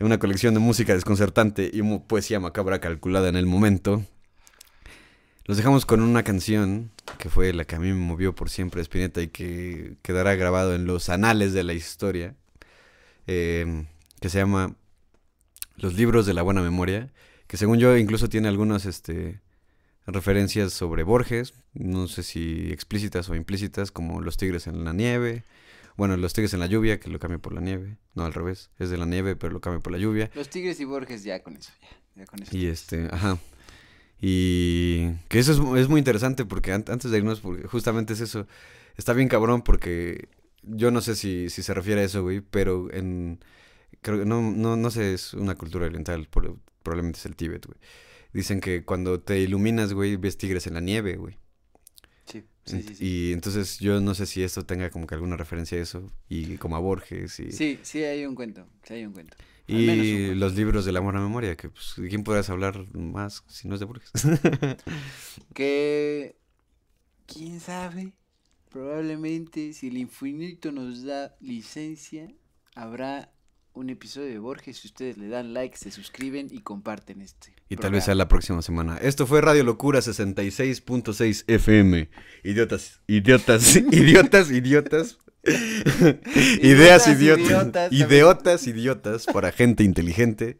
[0.00, 4.04] Una colección de música desconcertante y poesía macabra calculada en el momento.
[5.48, 8.82] Los dejamos con una canción que fue la que a mí me movió por siempre,
[8.82, 12.34] Spinetta, y que quedará grabado en los anales de la historia,
[13.26, 13.86] eh,
[14.20, 14.76] que se llama
[15.76, 17.10] Los libros de la buena memoria,
[17.46, 19.40] que según yo incluso tiene algunas este,
[20.06, 25.44] referencias sobre Borges, no sé si explícitas o implícitas, como Los tigres en la nieve,
[25.96, 28.68] bueno, Los tigres en la lluvia, que lo cambia por la nieve, no al revés,
[28.78, 30.30] es de la nieve, pero lo cambia por la lluvia.
[30.34, 31.88] Los Tigres y Borges ya con eso, ya.
[32.16, 32.54] ya con eso.
[32.54, 33.38] Y este, ajá.
[34.20, 38.20] Y que eso es, es muy interesante porque an- antes de irnos, porque justamente es
[38.20, 38.46] eso.
[38.96, 40.28] Está bien cabrón porque
[40.62, 43.40] yo no sé si, si se refiere a eso, güey, pero en...
[44.02, 47.66] Creo que no, no, no sé, es una cultura oriental, por- probablemente es el Tíbet,
[47.66, 47.78] güey.
[48.32, 51.36] Dicen que cuando te iluminas, güey, ves tigres en la nieve, güey.
[52.26, 52.94] Sí, sí, sí.
[52.94, 56.06] Sí, Y entonces yo no sé si esto tenga como que alguna referencia a eso,
[56.28, 57.50] y como a Borges y...
[57.52, 59.36] sí, sí, hay un cuento, sí hay un cuento.
[59.68, 63.68] Y los libros de la buena memoria, que pues, ¿de quién podrás hablar más si
[63.68, 64.10] no es de Borges?
[65.54, 66.36] Que,
[67.26, 68.14] quién sabe,
[68.70, 72.32] probablemente si el infinito nos da licencia,
[72.74, 73.30] habrá
[73.74, 77.54] un episodio de Borges si ustedes le dan like, se suscriben y comparten este.
[77.68, 78.96] y tal vez sea la próxima semana.
[78.98, 82.08] Esto fue Radio Locura 66.6 FM.
[82.42, 85.18] Idiotas, idiotas, idiotas, idiotas.
[86.62, 88.66] Ideas Idiotas, idiotas.
[88.66, 90.58] idiotas, para gente inteligente.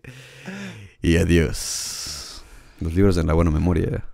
[1.02, 2.43] Y adiós.
[2.81, 4.05] Los libros de la buena memoria.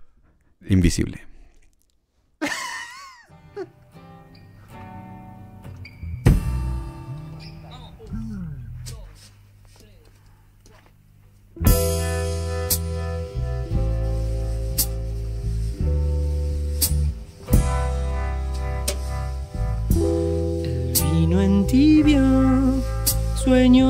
[0.67, 1.21] Invisible.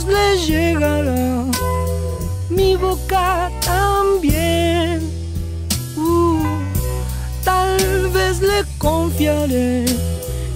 [0.00, 1.44] Voz le llegará,
[2.48, 5.00] mi boca también.
[5.96, 6.42] Uh,
[7.44, 9.84] tal vez le confiaré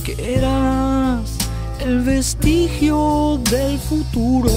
[0.04, 1.38] que eras
[1.80, 4.50] el vestigio del futuro.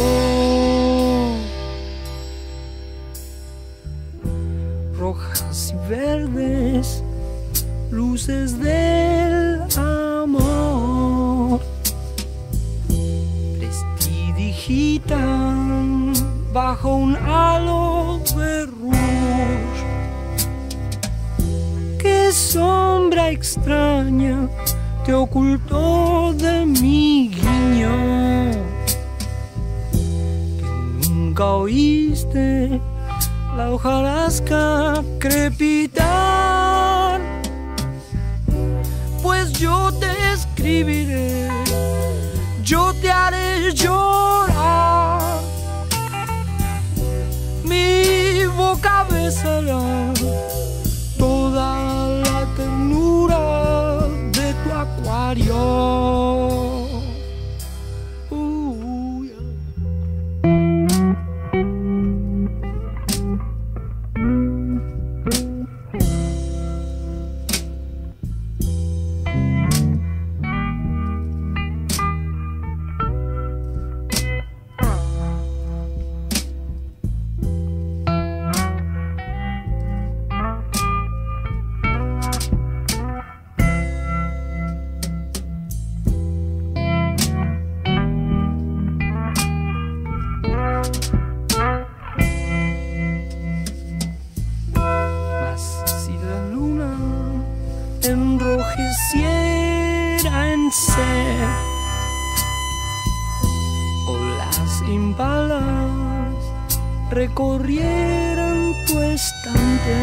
[4.97, 7.03] Rojas y verdes
[7.91, 8.96] luces del
[16.57, 18.97] bajo un halo de rouge.
[21.99, 24.49] Qué sombra extraña
[25.05, 27.95] te ocultó de mi guiño.
[30.99, 32.81] Que nunca oíste
[33.55, 36.07] la hojarasca crepitar
[39.21, 41.49] pues yo te escribiré,
[42.63, 44.36] yo te haré llorar.
[47.77, 49.05] Mi boca
[51.17, 51.69] toda
[52.23, 53.41] la ternura
[54.37, 56.36] de tu acuario.
[107.37, 109.95] Recorrieran tu estante,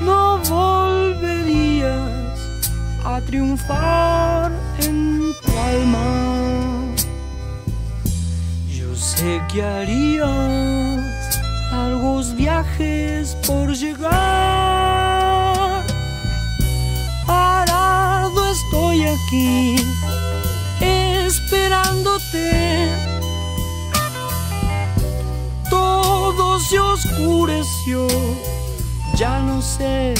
[0.00, 2.38] no volverías
[3.04, 6.84] a triunfar en tu alma.
[8.68, 11.40] Yo sé que harías
[11.72, 14.12] largos viajes por llegar.
[17.26, 19.74] Parado estoy aquí,
[20.80, 23.21] esperándote.
[26.34, 28.06] Todo se oscureció,
[29.16, 30.14] ya no sé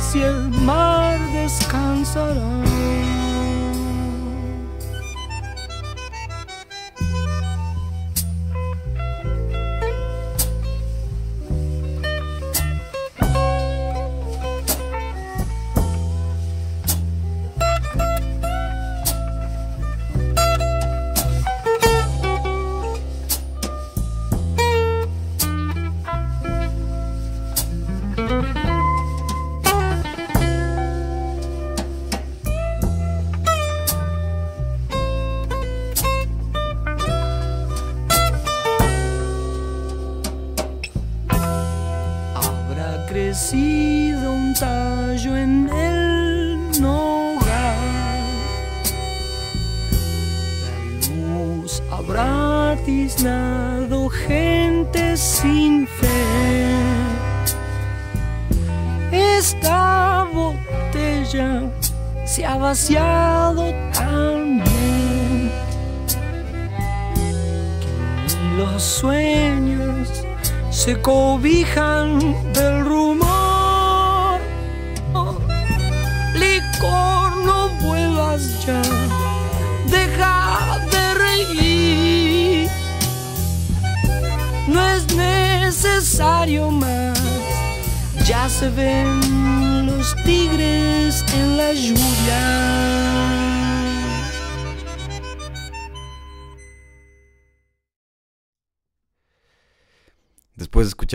[0.00, 2.64] si el mar descansará.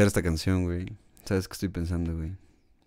[0.03, 0.85] Escuchar esta canción, güey,
[1.25, 2.35] ¿sabes qué estoy pensando, güey?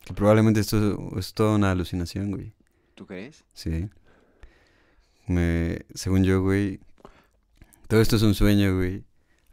[0.04, 2.52] Que probablemente esto es toda una alucinación, güey.
[2.94, 3.44] ¿Tú crees?
[3.54, 3.88] Sí.
[5.26, 6.80] Me, según yo, güey,
[7.88, 9.04] todo esto es un sueño, güey.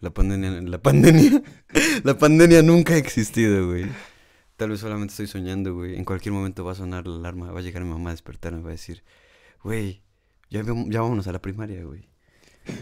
[0.01, 1.41] La pandemia, la pandemia,
[2.03, 3.85] la pandemia nunca ha existido, güey.
[4.57, 5.95] Tal vez solamente estoy soñando, güey.
[5.95, 8.61] En cualquier momento va a sonar la alarma, va a llegar mi mamá a despertarme,
[8.61, 9.03] va a decir,
[9.63, 10.03] güey,
[10.49, 12.09] ya, ya vámonos a la primaria, güey.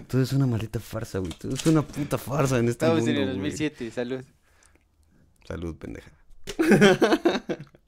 [0.08, 1.32] Todo es una maldita farsa, güey.
[1.34, 3.52] Todo es una puta farsa en este Estamos mundo, en el güey.
[3.52, 4.24] 2007, salud.
[5.48, 6.12] Salud, pendeja.